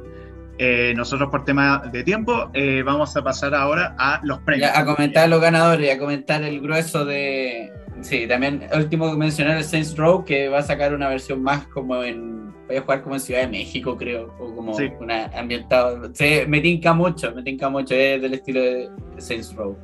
[0.59, 4.71] Eh, nosotros por tema de tiempo eh, vamos a pasar ahora a los premios.
[4.75, 7.73] a comentar los ganadores, a comentar el grueso de...
[8.01, 12.03] Sí, también último mencionar el Saints Row que va a sacar una versión más como
[12.03, 12.55] en...
[12.67, 16.11] Voy a jugar como en Ciudad de México, creo, o como una ambientado.
[16.15, 19.79] Sí, me tinca mucho, me tinca mucho, es del estilo de Saints Row.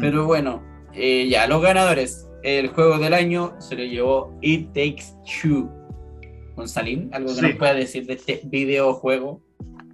[0.00, 0.62] Pero bueno,
[0.94, 2.26] eh, ya, los ganadores.
[2.42, 5.04] El juego del año se lo llevó It Takes
[5.42, 5.70] Two.
[6.56, 9.42] Gonzalín, ¿algo que nos pueda decir de este videojuego?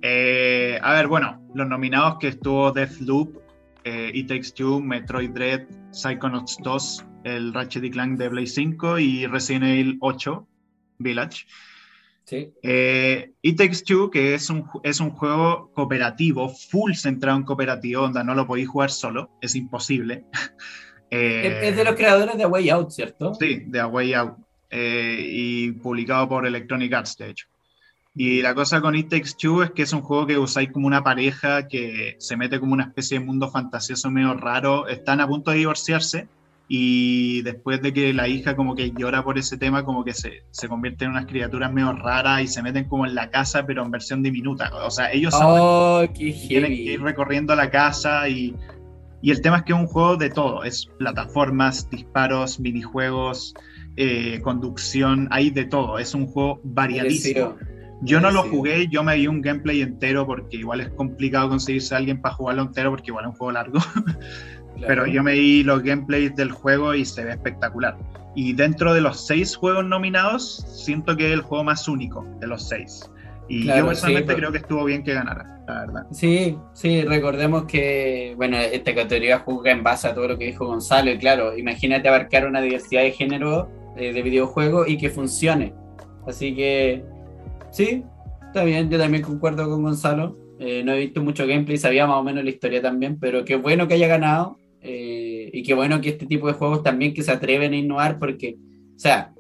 [0.03, 3.37] Eh, a ver, bueno, los nominados que estuvo Deathloop,
[3.85, 9.27] eh, It Takes Two, Metroid Dread, Psychonauts 2, el Ratchet Clank de Play 5 y
[9.27, 10.47] Resident Evil 8,
[10.99, 11.47] Village.
[12.25, 12.53] Sí.
[12.63, 18.03] Eh, It Takes Two, que es un, es un juego cooperativo, full centrado en cooperativo,
[18.03, 20.25] donde no lo podéis jugar solo, es imposible.
[21.11, 23.35] Eh, es de los creadores de A Way Out, ¿cierto?
[23.35, 24.39] Sí, de A Way Out.
[24.71, 27.47] Eh, y publicado por Electronic Arts, de hecho.
[28.15, 30.87] Y la cosa con It Takes Two es que es un juego que usáis como
[30.87, 34.89] una pareja que se mete como una especie de mundo fantasioso medio raro.
[34.89, 36.27] Están a punto de divorciarse
[36.69, 40.43] y después de que la hija como que llora por ese tema, como que se,
[40.51, 43.85] se convierte en unas criaturas medio raras y se meten como en la casa, pero
[43.85, 44.71] en versión diminuta.
[44.85, 48.55] O sea, ellos oh, qué tienen que ir recorriendo la casa y,
[49.23, 50.65] y, el tema es que es un juego de todo.
[50.65, 53.55] Es plataformas, disparos, minijuegos,
[53.97, 55.99] eh, conducción, hay de todo.
[55.99, 57.57] Es un juego variadísimo.
[58.03, 61.95] Yo no lo jugué, yo me vi un gameplay entero porque igual es complicado conseguirse
[61.95, 63.79] a alguien para jugarlo entero porque igual es un juego largo.
[64.87, 67.97] Pero yo me vi los gameplays del juego y se ve espectacular.
[68.35, 72.47] Y dentro de los seis juegos nominados, siento que es el juego más único de
[72.47, 73.11] los seis.
[73.49, 76.07] Y yo personalmente creo que estuvo bien que ganara, la verdad.
[76.11, 80.67] Sí, sí, recordemos que, bueno, esta categoría juzga en base a todo lo que dijo
[80.67, 81.11] Gonzalo.
[81.11, 85.75] Y claro, imagínate abarcar una diversidad de género eh, de videojuegos y que funcione.
[86.27, 87.05] Así que,
[87.71, 88.03] sí,
[88.47, 90.37] está bien, yo también concuerdo con Gonzalo.
[90.59, 93.57] Eh, no he visto mucho gameplay, sabía más o menos la historia también, pero qué
[93.57, 94.59] bueno que haya ganado.
[94.81, 98.19] Eh, y qué bueno que este tipo de juegos también que se atreven a innovar
[98.19, 98.57] porque,
[98.95, 99.33] o sea,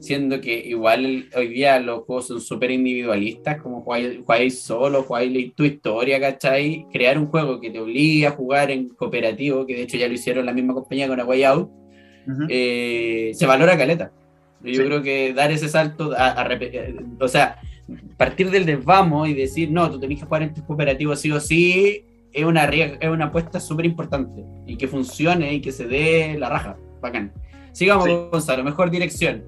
[0.00, 5.64] siendo que igual hoy día los juegos son súper individualistas, como jugáis, solo, jugáis tu
[5.64, 6.86] historia, ¿cachai?
[6.92, 10.14] Crear un juego que te obligue a jugar en cooperativo, que de hecho ya lo
[10.14, 11.70] hicieron la misma compañía con A Way Out,
[12.48, 14.12] eh, se valora caleta.
[14.62, 16.48] Yo creo que dar ese salto, a,
[17.20, 17.60] o sea,
[18.16, 21.38] partir del desvamo y decir, no, tú tenés que jugar en tu cooperativo sí o
[21.38, 26.36] sí, es una, es una apuesta súper importante y que funcione y que se dé
[26.38, 26.76] la raja.
[27.00, 27.32] Bacán.
[27.72, 28.16] Sigamos, sí.
[28.30, 29.44] Gonzalo, mejor dirección.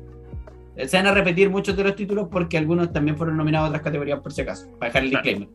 [0.76, 3.82] Se van a repetir muchos de los títulos porque algunos también fueron nominados a otras
[3.82, 5.48] categorías por si acaso, para dejar el disclaimer.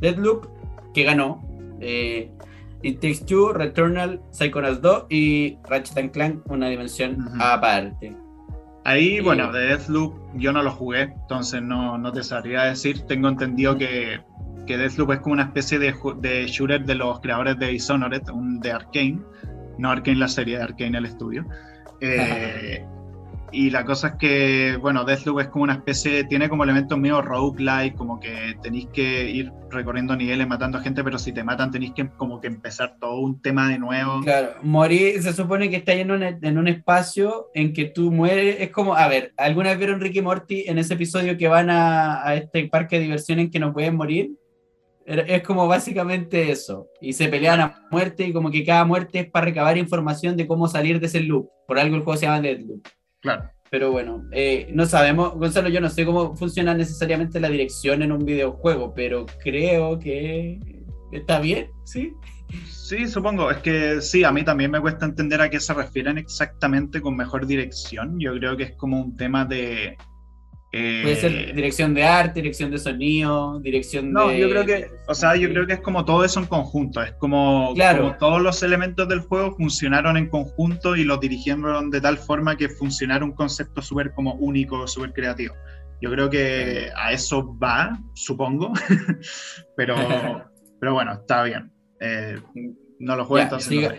[0.00, 0.46] Deadloop,
[0.94, 1.44] que ganó.
[1.80, 2.30] Eh,
[2.82, 8.14] It Takes Two, Returnal, Psychonauts 2 y Ratchet Clank, una dimensión aparte.
[8.84, 13.02] Ahí, bueno, de Deathloop yo no lo jugué, entonces no, no te sabría decir.
[13.02, 14.20] Tengo entendido que
[14.68, 18.60] que Deathloop es como una especie de, de shooter de los creadores de Dishonored, un,
[18.60, 19.18] de Arkane,
[19.78, 21.46] no Arkane la serie, de Arkane el estudio.
[22.00, 22.86] Eh,
[23.50, 27.22] y la cosa es que, bueno, Deathloop es como una especie, tiene como elementos medio
[27.22, 31.92] roguelike, como que tenéis que ir recorriendo niveles, matando gente, pero si te matan tenéis
[31.92, 34.20] que como que empezar todo un tema de nuevo.
[34.22, 38.56] Claro, morir, se supone que está en un, en un espacio en que tú mueres,
[38.60, 42.26] es como, a ver, ¿alguna vez vieron Ricky Morty en ese episodio que van a,
[42.26, 44.30] a este parque de diversión en que no pueden morir?
[45.08, 46.88] Es como básicamente eso.
[47.00, 50.46] Y se pelean a muerte y como que cada muerte es para recabar información de
[50.46, 51.48] cómo salir de ese loop.
[51.66, 52.86] Por algo el juego se llama Deadloop.
[53.28, 53.50] Claro.
[53.70, 58.12] Pero bueno, eh, no sabemos, Gonzalo, yo no sé cómo funciona necesariamente la dirección en
[58.12, 60.58] un videojuego, pero creo que
[61.12, 62.14] está bien, ¿sí?
[62.66, 63.50] Sí, supongo.
[63.50, 67.14] Es que sí, a mí también me cuesta entender a qué se refieren exactamente con
[67.14, 68.18] mejor dirección.
[68.18, 69.98] Yo creo que es como un tema de,
[70.70, 74.34] Puede ser eh, dirección de arte, dirección de sonido, dirección no, de...
[74.34, 77.02] No, yo creo que, o sea, yo creo que es como todo eso en conjunto,
[77.02, 82.00] es como, como todos los elementos del juego funcionaron en conjunto y los dirigieron de
[82.02, 85.54] tal forma que funcionara un concepto súper como único, súper creativo.
[86.02, 88.72] Yo creo que a eso va, supongo,
[89.76, 89.96] pero,
[90.80, 91.72] pero bueno, está bien.
[91.98, 92.38] Eh,
[92.98, 93.90] no lo juego entonces.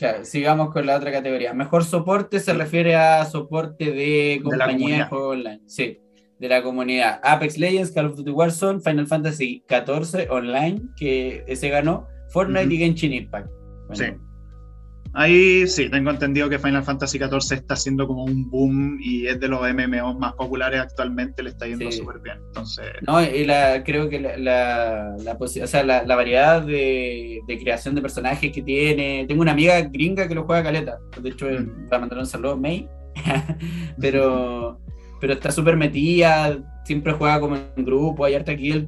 [0.00, 1.52] Claro, sigamos con la otra categoría.
[1.52, 5.60] Mejor soporte se refiere a soporte de compañía de, juego online.
[5.66, 5.98] Sí,
[6.38, 7.20] de la comunidad.
[7.22, 12.78] Apex Legends, Call of Duty Warzone, Final Fantasy XIV online, que ese ganó, Fortnite y
[12.78, 13.50] Genshin Impact.
[13.92, 14.06] sí.
[15.12, 19.40] Ahí sí, tengo entendido que Final Fantasy XIV está haciendo como un boom y es
[19.40, 22.36] de los MMOs más populares actualmente, le está yendo súper bien.
[22.46, 22.86] Entonces...
[23.06, 27.94] No, y la, creo que la, la, la, o sea, la, variedad de, de, creación
[27.94, 29.24] de personajes que tiene.
[29.26, 30.98] Tengo una amiga gringa que lo juega caleta.
[31.20, 31.88] De hecho, mm.
[31.88, 32.88] para mandar un saludo, May.
[34.00, 34.78] pero,
[35.20, 38.86] pero está súper metida, siempre juega como en grupo, hay harta aquí,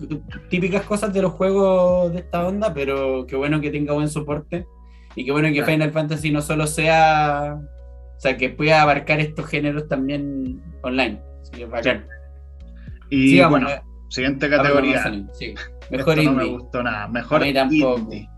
[0.48, 4.66] típicas cosas de los juegos de esta onda, pero qué bueno que tenga buen soporte.
[5.14, 9.46] Y qué bueno que Final Fantasy no solo sea, o sea, que pueda abarcar estos
[9.46, 11.20] géneros también online.
[13.10, 13.68] Y bueno,
[14.08, 15.04] siguiente categoría.
[15.90, 16.30] Mejor indie.
[16.30, 17.08] No me gustó nada.
[17.08, 18.28] Mejor indie.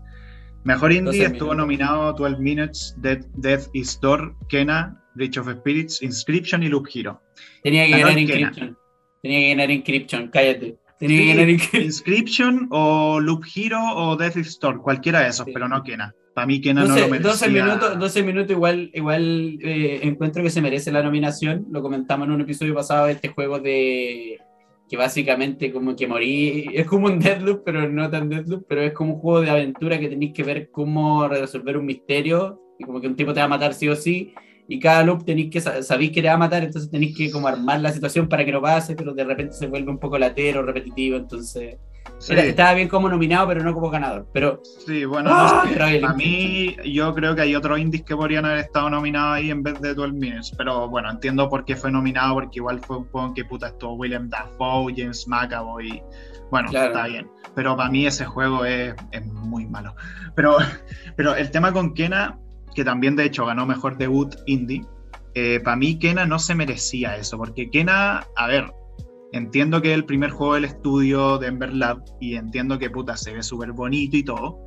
[0.65, 6.63] Mejor indie estuvo nominado 12 Minutes, Death, Death is Door, Kena, Reach of Spirits, Inscription
[6.63, 7.21] y Loop Hero.
[7.63, 8.77] Tenía que ganar Inscription.
[9.21, 10.75] Tenía que ganar Inscription, cállate.
[10.99, 15.69] Tenía que ganar Inscription o Loop Hero o Death is Door, cualquiera de esos, pero
[15.69, 16.13] no Kena.
[16.35, 17.19] Para mí, 12, no lo merecía.
[17.31, 21.65] 12 minutos, 12 minutos igual, igual eh, encuentro que se merece la nominación.
[21.71, 24.41] Lo comentamos en un episodio pasado de este juego de,
[24.89, 28.91] que básicamente como que morí, es como un Deadloop, pero no tan Deadloop, pero es
[28.91, 32.99] como un juego de aventura que tenéis que ver cómo resolver un misterio y como
[32.99, 34.33] que un tipo te va a matar sí o sí
[34.67, 37.47] y cada loop tenéis que sabéis que te va a matar, entonces tenéis que como
[37.47, 40.63] armar la situación para que no pase, pero de repente se vuelve un poco latero,
[40.63, 41.77] repetitivo, entonces
[42.29, 44.27] estaba bien como nominado, pero no como ganador.
[44.33, 45.63] Pero sí, bueno, ¡Ah!
[46.07, 49.63] a mí yo creo que hay otros indies que podrían haber estado nominados ahí en
[49.63, 53.05] vez de 12 Minutes, pero bueno, entiendo por qué fue nominado, porque igual fue un
[53.05, 56.01] juego en que puta estuvo William Dafoe, James McAvoy,
[56.51, 57.29] bueno, está bien.
[57.53, 59.95] Pero para mí ese juego es, es muy malo.
[60.35, 60.57] Pero,
[61.15, 62.37] pero el tema con Kena
[62.75, 64.85] que también de hecho ganó mejor debut indie,
[65.33, 68.71] eh, para mí Kena no se merecía eso, porque Kena, a ver,
[69.35, 73.17] entiendo que es el primer juego del estudio de Ember Lab y entiendo que puta
[73.17, 74.59] se ve súper bonito y todo,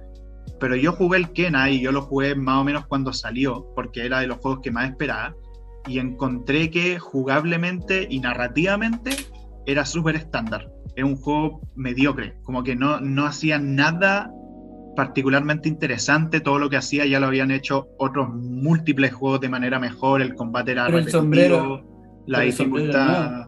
[0.60, 4.04] pero yo jugué el Kena y yo lo jugué más o menos cuando salió, porque
[4.04, 5.34] era de los juegos que más esperaba,
[5.86, 9.12] y encontré que jugablemente y narrativamente
[9.64, 10.70] era súper estándar.
[10.96, 14.30] Es un juego mediocre, como que no, no hacía nada
[14.96, 16.40] particularmente interesante.
[16.40, 20.20] Todo lo que hacía ya lo habían hecho otros múltiples juegos de manera mejor.
[20.20, 21.84] El combate era el sombrero,
[22.26, 23.46] la dificultad,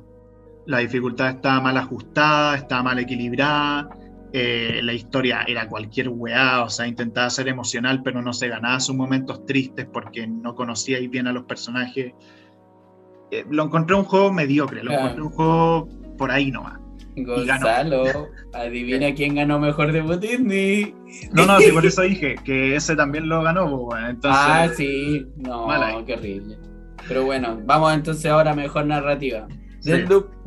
[0.71, 3.89] la dificultad estaba mal ajustada, estaba mal equilibrada.
[4.33, 8.79] Eh, la historia era cualquier weá, o sea, intentaba ser emocional, pero no se ganaba
[8.79, 12.15] sus momentos tristes porque no conocíais bien a los personajes.
[13.33, 16.79] Eh, lo encontré un juego mediocre, lo encontré un juego por ahí nomás.
[17.17, 20.95] Gonzalo, adivina quién ganó mejor de Disney.
[21.33, 24.41] No, no, sí, por eso dije que ese también lo ganó, entonces.
[24.41, 25.67] Ah, sí, no,
[26.07, 26.57] qué horrible.
[27.09, 29.49] Pero bueno, vamos entonces ahora a mejor narrativa.
[29.81, 29.93] Sí.
[30.09, 30.40] Loop,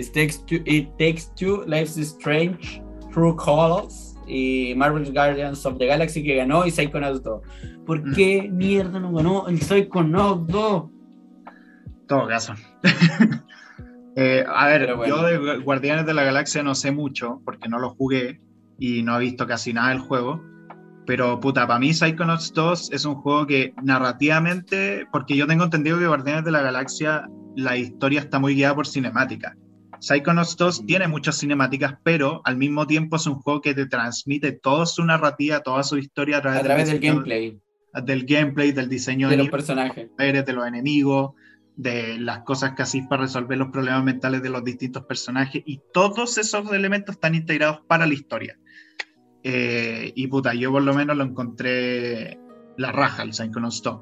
[0.00, 2.82] It Takes Two, It Takes Two, Life's Strange,
[3.12, 7.42] True Calls y Marvel's Guardians of the Galaxy que ganó y Psychonauts 2.
[7.84, 8.14] ¿Por mm.
[8.14, 10.84] qué mierda no ganó el Psychonauts 2?
[12.08, 12.54] Todo caso.
[14.16, 17.90] Eh, a ver, yo de Guardianes de la Galaxia no sé mucho porque no lo
[17.90, 18.40] jugué
[18.76, 20.42] y no he visto casi nada del juego.
[21.06, 25.98] Pero puta, para mí Psychonauts 2 es un juego que narrativamente, porque yo tengo entendido
[26.00, 29.56] que Guardianes de la Galaxia la historia está muy guiada por cinemática.
[30.00, 34.52] Psychonauts 2 tiene muchas cinemáticas, pero al mismo tiempo es un juego que te transmite
[34.52, 37.60] toda su narrativa, toda su historia a través, del, gameplay.
[37.92, 40.08] Del gameplay, del diseño de, los personajes.
[40.16, 41.32] De los enemigos,
[41.76, 45.80] de las cosas que así para resolver los problemas mentales de los distintos personajes y
[45.92, 48.58] todos esos elementos están integrados para la historia.
[49.42, 52.38] Eh, y puta, yo por lo menos lo encontré
[52.76, 54.00] la raja, el Psychonauts 2.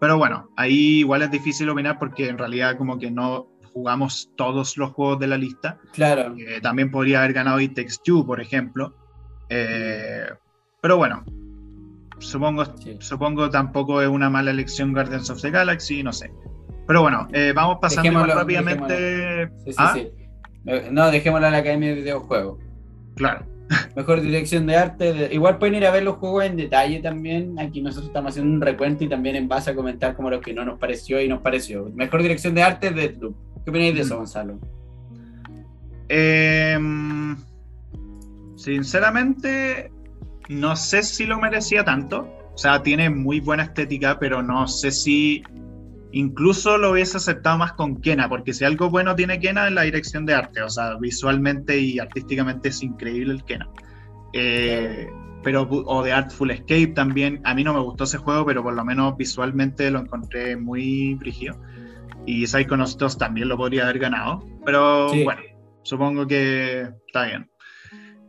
[0.00, 4.76] Pero bueno, ahí igual es difícil opinar porque en realidad como que no jugamos todos
[4.76, 5.78] los juegos de la lista.
[5.92, 6.34] Claro.
[6.38, 8.94] Eh, también podría haber ganado It Takes Two, por ejemplo.
[9.48, 10.26] Eh,
[10.80, 11.24] pero bueno,
[12.18, 12.64] supongo,
[13.00, 16.30] supongo tampoco es una mala elección Guardians of the Galaxy, no sé.
[16.86, 19.48] Pero bueno, eh, vamos pasando rápidamente.
[19.64, 19.92] Sí, sí, ¿Ah?
[19.94, 20.10] sí.
[20.90, 22.58] No, dejémoslo a la Academia de Videojuegos.
[23.16, 23.46] Claro.
[23.96, 25.28] Mejor dirección de arte.
[25.32, 27.58] Igual pueden ir a ver los juegos en detalle también.
[27.58, 30.52] Aquí nosotros estamos haciendo un recuento y también en base a comentar como lo que
[30.52, 31.88] no nos pareció y nos pareció.
[31.94, 33.36] Mejor dirección de arte de Deathloop.
[33.64, 34.18] ¿Qué opináis de eso, mm.
[34.18, 34.58] Gonzalo?
[36.08, 37.36] Em,
[38.56, 39.92] sinceramente,
[40.48, 42.28] no sé si lo merecía tanto.
[42.52, 45.42] O sea, tiene muy buena estética, pero no sé si
[46.12, 49.82] incluso lo hubiese aceptado más con Kena, porque si algo bueno tiene Kena es la
[49.82, 53.68] dirección de arte, o sea, visualmente y artísticamente es increíble el Kena.
[54.32, 55.08] Eh,
[55.42, 58.74] pero, o de Artful Escape también, a mí no me gustó ese juego, pero por
[58.74, 61.56] lo menos visualmente lo encontré muy brígido.
[62.26, 65.40] Y Psychonauts 2 también lo podría haber ganado, pero bueno,
[65.82, 67.50] supongo que está bien.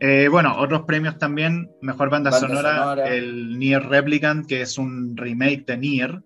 [0.00, 5.16] Eh, bueno, otros premios también, mejor banda, sonora, sonora, el Nier Replicant, que es un
[5.16, 6.22] remake de Nier,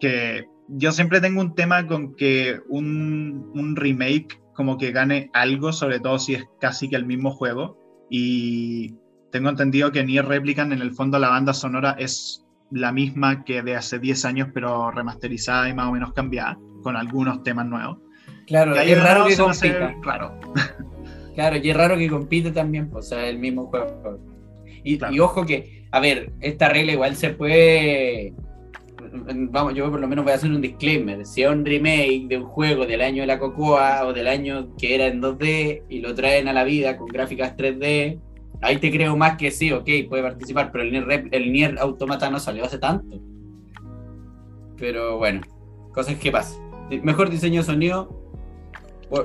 [0.00, 6.00] que yo siempre tengo un tema con que un, remake como que gane algo, sobre
[6.00, 7.78] todo si es casi que el mismo juego.
[8.10, 8.94] Y
[9.30, 13.62] tengo entendido que Nier Replicant en el fondo la banda sonora es la misma que
[13.62, 17.98] de hace 10 años, pero remasterizada y más o menos cambiada, con algunos temas nuevos.
[18.46, 19.96] Claro, y es raro que compita.
[21.34, 24.18] Claro, y es raro que compite también, pues, o sea, el mismo juego.
[24.82, 28.34] Y, y, ojo que, a ver, esta regla igual se puede
[29.50, 31.24] vamos, yo por lo menos voy a hacer un disclaimer.
[31.26, 34.74] Si es un remake de un juego del año de la Cocoa o del año
[34.76, 38.20] que era en 2D y lo traen a la vida con gráficas 3D,
[38.62, 42.30] ahí te creo más que sí, ok, puede participar, pero el Nier, el Nier Automata
[42.30, 43.20] no salió hace tanto.
[44.76, 45.40] Pero bueno,
[45.92, 46.67] cosas que pasan.
[46.90, 48.32] Mejor diseño de sonido,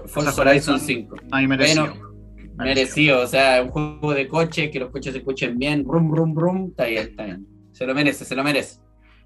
[0.08, 1.16] Forza Horizon 5.
[1.32, 1.88] Ahí merecido.
[1.88, 2.14] Bueno,
[2.58, 3.22] merecido.
[3.22, 6.68] o sea, un juego de coche, que los coches se escuchen bien, rum, rum, rum,
[6.70, 7.48] está bien, está bien.
[7.72, 8.80] Se lo merece, se lo merece.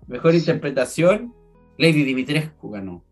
[0.07, 1.33] Mejor interpretación,
[1.77, 3.03] Lady Dimitrescu ganó.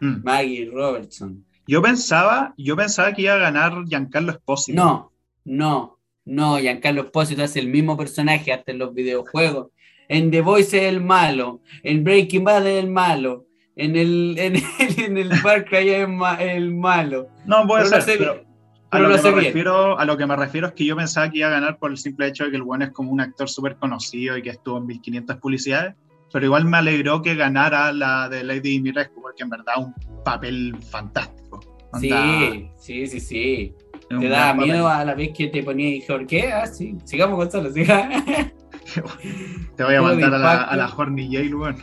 [0.00, 0.22] Mm.
[0.22, 1.44] Maggie Robertson.
[1.66, 4.76] Yo pensaba, yo pensaba que iba a ganar Giancarlo Esposito.
[4.76, 5.12] No,
[5.44, 9.68] no, no, Giancarlo Esposito hace el mismo personaje hasta en los videojuegos.
[10.08, 13.47] En The Voice es el malo, en Breaking Bad es el malo,
[13.78, 14.62] en el, en el,
[14.98, 16.08] en el Far Cry es
[16.40, 17.28] el malo.
[17.46, 18.46] No, puede Pero ser, sé pero bien.
[18.90, 21.38] a Pero lo, sé refiero, a lo que me refiero es que yo pensaba que
[21.38, 23.48] iba a ganar por el simple hecho de que el bueno es como un actor
[23.48, 25.94] súper conocido y que estuvo en 1500 publicidades,
[26.32, 30.76] pero igual me alegró que ganara la de Lady Dimitrescu, porque en verdad un papel
[30.90, 31.60] fantástico.
[31.92, 33.74] Onda, Sí, sí, sí, sí.
[34.08, 34.66] Te da papel.
[34.66, 36.52] miedo a la vez que te ponía y dije, ¿por qué?
[36.52, 38.10] Ah, sí, sigamos Gonzalo, siga.
[39.76, 41.76] Te voy a mandar a la, a la Horny Yale, weón.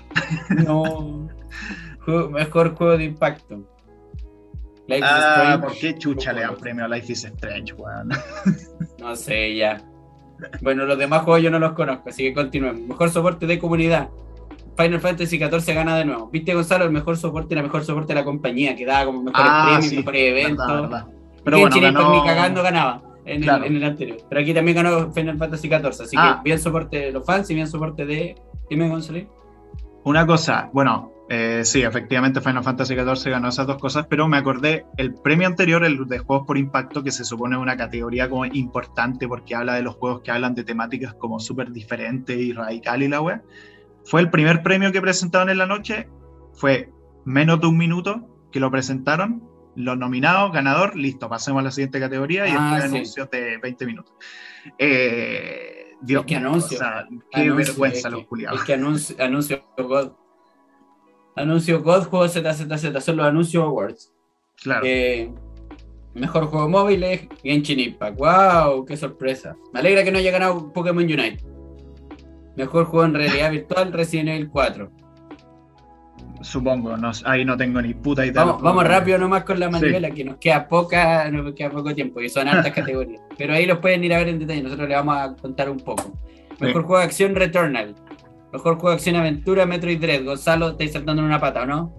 [0.66, 1.28] no.
[2.06, 3.64] Juego- mejor juego de impacto.
[4.88, 5.58] Life Ah.
[5.62, 8.10] ¿por qué chucha le dan premio a Life is Strange, weón?
[9.00, 9.82] No sé, ya.
[10.62, 12.82] Bueno, los demás juegos yo no los conozco, así que continuemos.
[12.88, 14.10] Mejor soporte de comunidad.
[14.78, 16.30] Final Fantasy XIV gana de nuevo.
[16.30, 16.84] ¿Viste, Gonzalo?
[16.86, 19.64] El mejor soporte era el mejor soporte de la compañía, que daba como mejores Ah,
[19.70, 20.68] premios, sí, mejores eventos.
[20.68, 21.06] Verdad, verdad.
[21.46, 22.12] Pero bueno, ganó...
[22.12, 23.64] ni cagando ganaba en, Claro.
[23.66, 24.18] el, en el anterior.
[24.30, 26.40] Pero aquí también ganó Final Fantasy XIV, así Ah.
[26.44, 28.36] que bien soporte de los fans y bien soporte de.
[28.70, 29.20] Dime, Gonzalo.
[30.04, 34.38] Una cosa, bueno, eh, sí, efectivamente Final Fantasy XIV ganó esas dos cosas, pero me
[34.38, 38.46] acordé el premio anterior, el de Juegos por Impacto, que se supone una categoría como
[38.46, 43.02] importante porque habla de los juegos que hablan de temáticas como súper diferentes y radical
[43.02, 43.42] y la wea.
[44.06, 46.08] Fue el primer premio que presentaron en la noche,
[46.54, 46.92] fue
[47.26, 49.42] menos de un minuto que lo presentaron,
[49.76, 52.96] los nominados, ganador, listo, pasemos a la siguiente categoría y Ah, después sí.
[52.98, 54.14] anuncios de 20 minutos.
[54.78, 56.78] Eh, Dios Es que mío, anuncio.
[56.78, 58.60] o sea, qué Anuncio, vergüenza es los culiados.
[58.60, 60.12] Es que anuncio, anuncio God.
[61.36, 64.14] Anuncio God, juego ZZZ, son los anuncios awards.
[64.62, 64.86] Claro.
[64.86, 65.32] Eh,
[66.14, 68.18] mejor juego móvil es Genshin Impact.
[68.18, 68.86] ¡Wow!
[68.86, 69.56] ¡Qué sorpresa!
[69.74, 71.44] Me alegra que no haya ganado Pokémon Unite.
[72.56, 74.90] Mejor juego en realidad virtual Resident Evil 4.
[76.46, 78.44] Supongo, no, ahí no tengo ni puta idea.
[78.44, 79.72] Vamos, vamos rápido nomás con la Sí.
[79.72, 83.22] manivela, que nos queda poca, nos queda poco tiempo y son altas categorías.
[83.38, 85.80] Pero ahí los pueden ir a ver en detalle, nosotros les vamos a contar un
[85.80, 86.14] poco.
[86.60, 86.86] Mejor Sí.
[86.88, 87.96] juego de acción Returnal.
[88.54, 90.24] Mejor juego de acción aventura Metroid Dread.
[90.24, 91.94] Gonzalo, estáis saltando en una pata, ¿o no?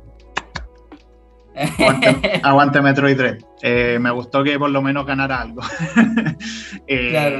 [1.54, 3.38] Aguante, aguante Metroid Dread.
[3.62, 5.62] Eh, me gustó que por lo menos ganara algo.
[6.86, 7.38] Eh, Claro.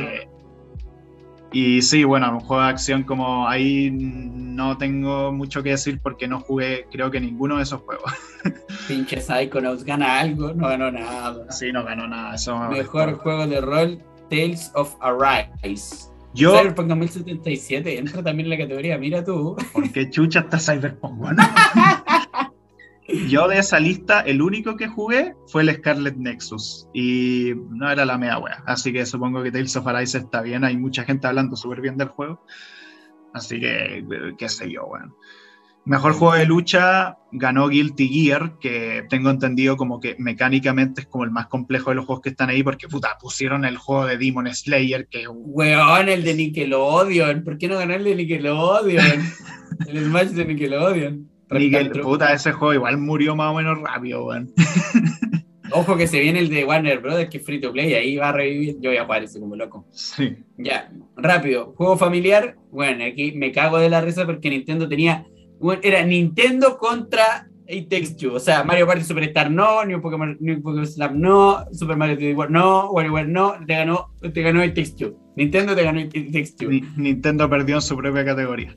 [1.53, 6.29] Y sí, bueno, un juego de acción como ahí no tengo mucho que decir porque
[6.29, 8.13] no jugué creo que ninguno de esos juegos.
[8.89, 11.51] Pinche Psychonauts gana algo, no ganó nada.
[11.51, 12.35] Sí, no ganó nada.
[12.35, 16.11] Eso me Mejor juego de rol Tales of Arise.
[16.35, 19.57] Yo, Cyberpunk 2077 entra también en la categoría, mira tú.
[19.73, 21.17] ¿por qué chucha está Cyberpunk?
[21.17, 21.43] Bueno.
[23.29, 28.05] Yo de esa lista, el único que jugué fue el Scarlet Nexus y no era
[28.05, 28.63] la mea wea.
[28.67, 30.65] Así que supongo que Tales of Arise está bien.
[30.65, 32.45] Hay mucha gente hablando súper bien del juego.
[33.33, 34.05] Así que,
[34.39, 35.15] qué sé yo, weón.
[35.85, 41.23] Mejor juego de lucha ganó Guilty Gear, que tengo entendido como que mecánicamente es como
[41.23, 44.19] el más complejo de los juegos que están ahí, porque puta, pusieron el juego de
[44.19, 47.45] Demon Slayer, que Weón, el de Nickelodeon.
[47.45, 49.23] ¿Por qué no ganó el de Nickelodeon?
[49.87, 51.36] el Smash de Nickelodeon.
[51.49, 52.03] Retro.
[52.03, 54.53] puta, ese juego igual murió más o menos rápido, weón.
[55.73, 58.29] Ojo que se viene el de Warner Brothers, que es free to play, ahí va
[58.29, 58.77] a revivir.
[58.81, 59.85] Yo voy a jugar ese como loco.
[59.93, 60.37] Sí.
[60.57, 61.75] Ya, rápido.
[61.77, 62.57] Juego familiar.
[62.71, 65.27] Bueno, aquí me cago de la risa porque Nintendo tenía.
[65.59, 68.35] bueno, era Nintendo contra It Takes Two.
[68.35, 72.37] O sea, Mario Party Superstar no, New Pokémon, New Pokémon Snap no, Super Mario 3D
[72.37, 75.19] World no, WarioWare no, te ganó, te ganó It Takes Two.
[75.37, 76.71] Nintendo te ganó It Takes Two.
[76.71, 78.77] Ni- Nintendo perdió en su propia categoría.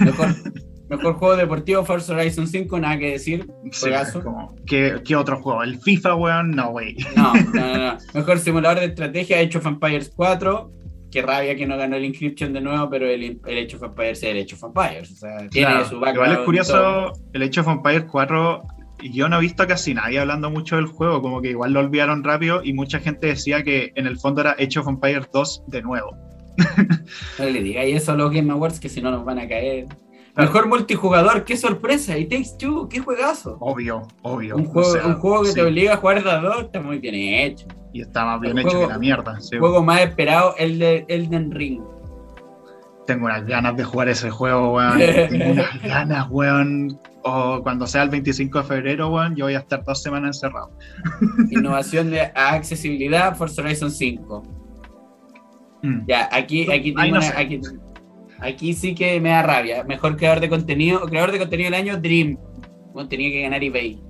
[0.00, 0.28] Mejor,
[0.96, 3.46] mejor juego deportivo, Forza Horizon 5, nada que decir.
[3.70, 3.90] Sí,
[4.22, 5.62] como, ¿qué, qué otro juego?
[5.62, 6.50] ¿El FIFA, weón?
[6.52, 6.96] No, wey.
[7.16, 7.98] No, no, no, no.
[8.14, 10.70] Mejor simulador de estrategia, Age of Empires 4.
[11.10, 14.22] Qué rabia que no ganó el Inscription de nuevo, pero el, el Age of Empires
[14.22, 15.12] es el Age of Empires.
[15.12, 18.62] O sea, tiene Claro, su Igual es curioso, el Age of Empires 4,
[19.12, 22.24] yo no he visto casi nadie hablando mucho del juego, como que igual lo olvidaron
[22.24, 25.82] rápido y mucha gente decía que en el fondo era Age of Empires 2 de
[25.82, 26.16] nuevo.
[27.38, 29.86] No le digáis eso a los Game Awards que si no nos van a caer.
[30.36, 32.18] Mejor multijugador, qué sorpresa.
[32.18, 33.56] Y Takes Two, qué juegazo.
[33.60, 34.56] Obvio, obvio.
[34.56, 36.62] Un juego, O sea, un juego que sí, te obliga a jugar de a dos
[36.64, 37.66] está muy bien hecho.
[37.92, 39.40] Y está más bien el hecho juego- que la mierda.
[39.40, 39.56] sí.
[39.58, 41.80] Juego más esperado, el de Elden Ring.
[43.06, 44.98] Tengo unas ganas de jugar ese juego, weón.
[45.28, 46.98] Tengo unas ganas, weón.
[47.22, 50.70] O cuando sea el 25 de febrero, weón, yo voy a estar dos semanas encerrado.
[51.50, 54.42] Innovación de accesibilidad, Forza Horizon 5.
[55.82, 56.00] Mm.
[56.08, 57.34] Ya, aquí, aquí, tengo no una- sé.
[57.38, 57.60] aquí,
[58.44, 59.84] aquí sí que me da rabia.
[59.84, 62.38] Mejor creador de contenido, creador de contenido del año, Dream.
[62.92, 64.00] Bueno, tenía que ganar eBay.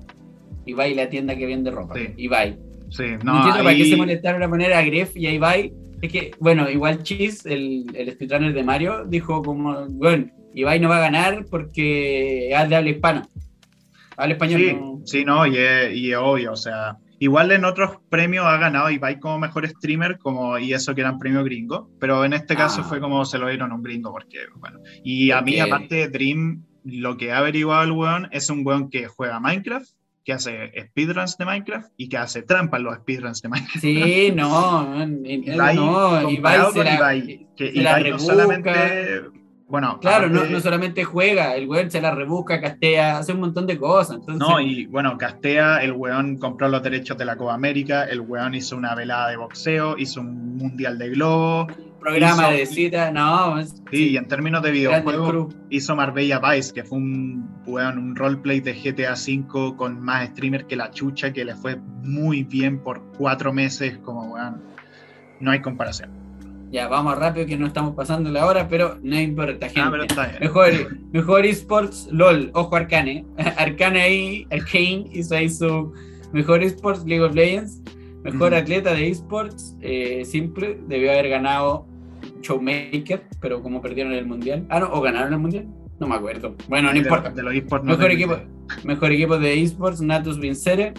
[0.67, 1.95] eBay, la tienda que vende ropa.
[1.95, 2.09] Sí.
[2.19, 2.59] eBay.
[2.91, 5.73] Sí, No, no, para qué se molestaron a poner a Gref y a Ibai.
[6.01, 10.89] Es que, bueno, igual Cheese, el, el speedrunner de Mario, dijo como, bueno, Ibai no
[10.89, 13.29] va a ganar porque es de habla hispana.
[14.17, 15.01] Al español.
[15.05, 19.39] Sí, no, y, es, obvio, o sea, igual en otros premios ha ganado Ibai como
[19.39, 22.85] mejor streamer, como, y eso que eran premios gringos, pero en este caso ah.
[22.85, 26.65] fue como se lo dieron a un gringo, porque, bueno, y a mí aparte Dream,
[26.85, 29.91] lo que ha averiguado el weón es un weón que juega Minecraft,
[30.25, 33.81] que hace speedruns de Minecraft y que hace trampa en los speedruns de Minecraft.
[33.81, 39.23] Sí, no, Ibai, no, Ibai, se la, Ibai, que Ibai no solamente
[39.67, 43.79] bueno, claro, no, solamente juega, el weón se la rebusca, castea, hace un montón de
[43.79, 44.19] cosas.
[44.27, 48.55] No, y bueno, castea, el weón compró los derechos de la Copa América, el weón
[48.55, 51.67] hizo una velada de boxeo, hizo un mundial de globo.
[51.99, 53.65] Programa de cita, no.
[53.91, 58.61] Sí, y en términos de videojuegos, hizo Marbella Vice, que fue un weón, un roleplay
[58.61, 63.03] de GTA V con más streamer que la chucha, que le fue muy bien por
[63.17, 64.63] cuatro meses, como weón.
[65.41, 66.24] No hay comparación.
[66.75, 70.41] Ya, vamos rápido que no estamos pasando la hora, pero no importa, ah, gente.
[70.41, 70.73] mejor,
[71.13, 73.25] mejor esports, LOL, ojo Arcane.
[73.59, 75.93] Arcane ahí, Arcane hizo ahí su
[76.33, 77.81] mejor esports, League of Legends.
[78.25, 81.87] Mejor atleta de esports, eh, simple, debió haber ganado
[82.43, 84.67] Showmaker, pero como perdieron el mundial.
[84.69, 85.69] Ah, no, o ganaron el mundial.
[86.01, 86.57] No me acuerdo.
[86.67, 87.31] Bueno, no importa.
[87.31, 88.37] De los esports mejor, equipo,
[88.83, 90.93] mejor equipo de esports, Natus Vincere.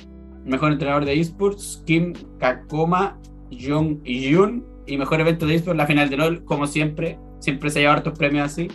[0.46, 3.20] Mejor entrenador de esports, Kim Kakoma
[3.52, 7.18] Jung Yun y mejor evento de esports, la final de LOL, como siempre.
[7.40, 8.68] Siempre se lleva hartos premios así.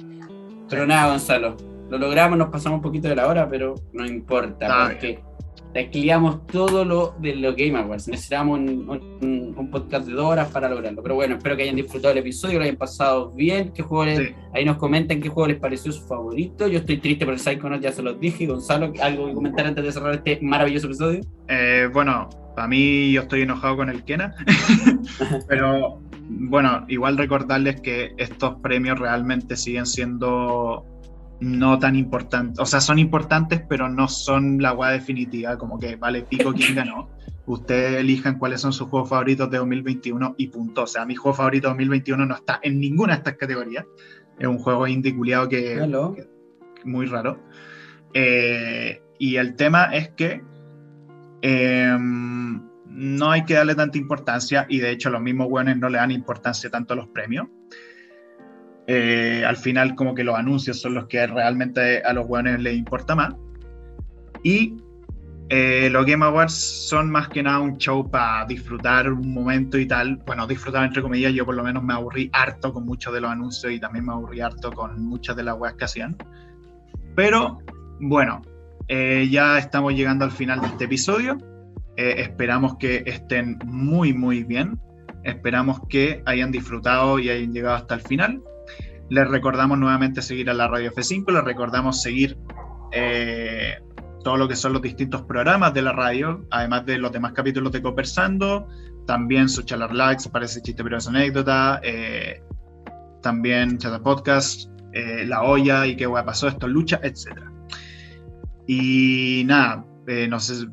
[0.69, 1.57] Pero nada, Gonzalo.
[1.89, 5.21] Lo logramos, nos pasamos un poquito de la hora, pero no importa, porque
[5.73, 8.09] tecleamos todo lo de los Game Awards.
[8.09, 11.03] Necesitamos un, un, podcast de dos horas para lograrlo.
[11.03, 13.73] Pero bueno, espero que hayan disfrutado el episodio, que lo hayan pasado bien.
[13.73, 14.13] ¿Qué juego
[14.53, 16.67] Ahí nos comentan qué juego les pareció su favorito.
[16.67, 18.47] Yo estoy triste por el Psychonaut, ya se los dije.
[18.47, 21.21] Gonzalo, ¿algo que comentar antes de cerrar este maravilloso episodio?
[21.49, 22.29] Eh, bueno,
[22.61, 24.35] para mí yo estoy enojado con el Kena,
[25.49, 30.85] pero bueno, igual recordarles que estos premios realmente siguen siendo
[31.41, 35.97] no tan importantes, o sea, son importantes, pero no son la guada definitiva, como que
[35.97, 37.09] vale pico quién ganó.
[37.47, 40.83] Ustedes elijan cuáles son sus juegos favoritos de 2021 y punto.
[40.83, 43.87] O sea, mi juego favorito de 2021 no está en ninguna de estas categorías.
[44.39, 45.15] Es un juego indie
[45.49, 46.29] que, que,
[46.85, 47.41] muy raro.
[48.13, 50.43] Eh, y el tema es que
[51.43, 55.99] Em, no hay que darle tanta importancia y de hecho los mismos buenos no le
[55.99, 57.49] dan importancia tanto a los premios.
[58.87, 62.77] Eh, al final como que los anuncios son los que realmente a los buenos les
[62.77, 63.35] importa más.
[64.43, 64.77] Y
[65.49, 66.55] eh, los Game Awards
[66.89, 70.17] son más que nada un show para disfrutar un momento y tal.
[70.27, 73.31] Bueno, disfrutar entre comillas, yo por lo menos me aburrí harto con muchos de los
[73.31, 76.17] anuncios y también me aburrí harto con muchas de las weas que hacían.
[77.17, 77.59] Pero
[78.01, 78.43] bueno,
[78.93, 81.39] eh, ya estamos llegando al final de este episodio.
[81.97, 84.81] Eh, esperamos que estén muy, muy bien.
[85.23, 88.43] Esperamos que hayan disfrutado y hayan llegado hasta el final.
[89.09, 92.37] Les recordamos nuevamente seguir a la Radio F5, les recordamos seguir
[92.91, 93.79] eh,
[94.25, 97.71] todo lo que son los distintos programas de la radio, además de los demás capítulos
[97.71, 98.67] de Conversando,
[99.07, 101.81] también su Chalar Likes, parece chiste pero es anécdota,
[103.23, 107.50] también Chata Podcast, La Olla y qué hueá pasó, esto lucha, etcétera.
[108.73, 110.69] Y nada, eh, no sé,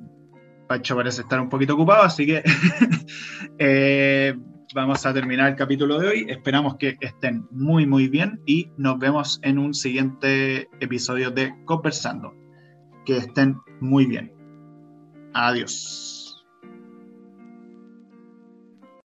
[0.67, 2.43] Pacho parece estar un poquito ocupado, así que
[3.57, 4.35] eh,
[4.75, 6.25] vamos a terminar el capítulo de hoy.
[6.29, 12.35] Esperamos que estén muy, muy bien y nos vemos en un siguiente episodio de Conversando.
[13.03, 14.31] Que estén muy bien.
[15.33, 16.06] Adiós.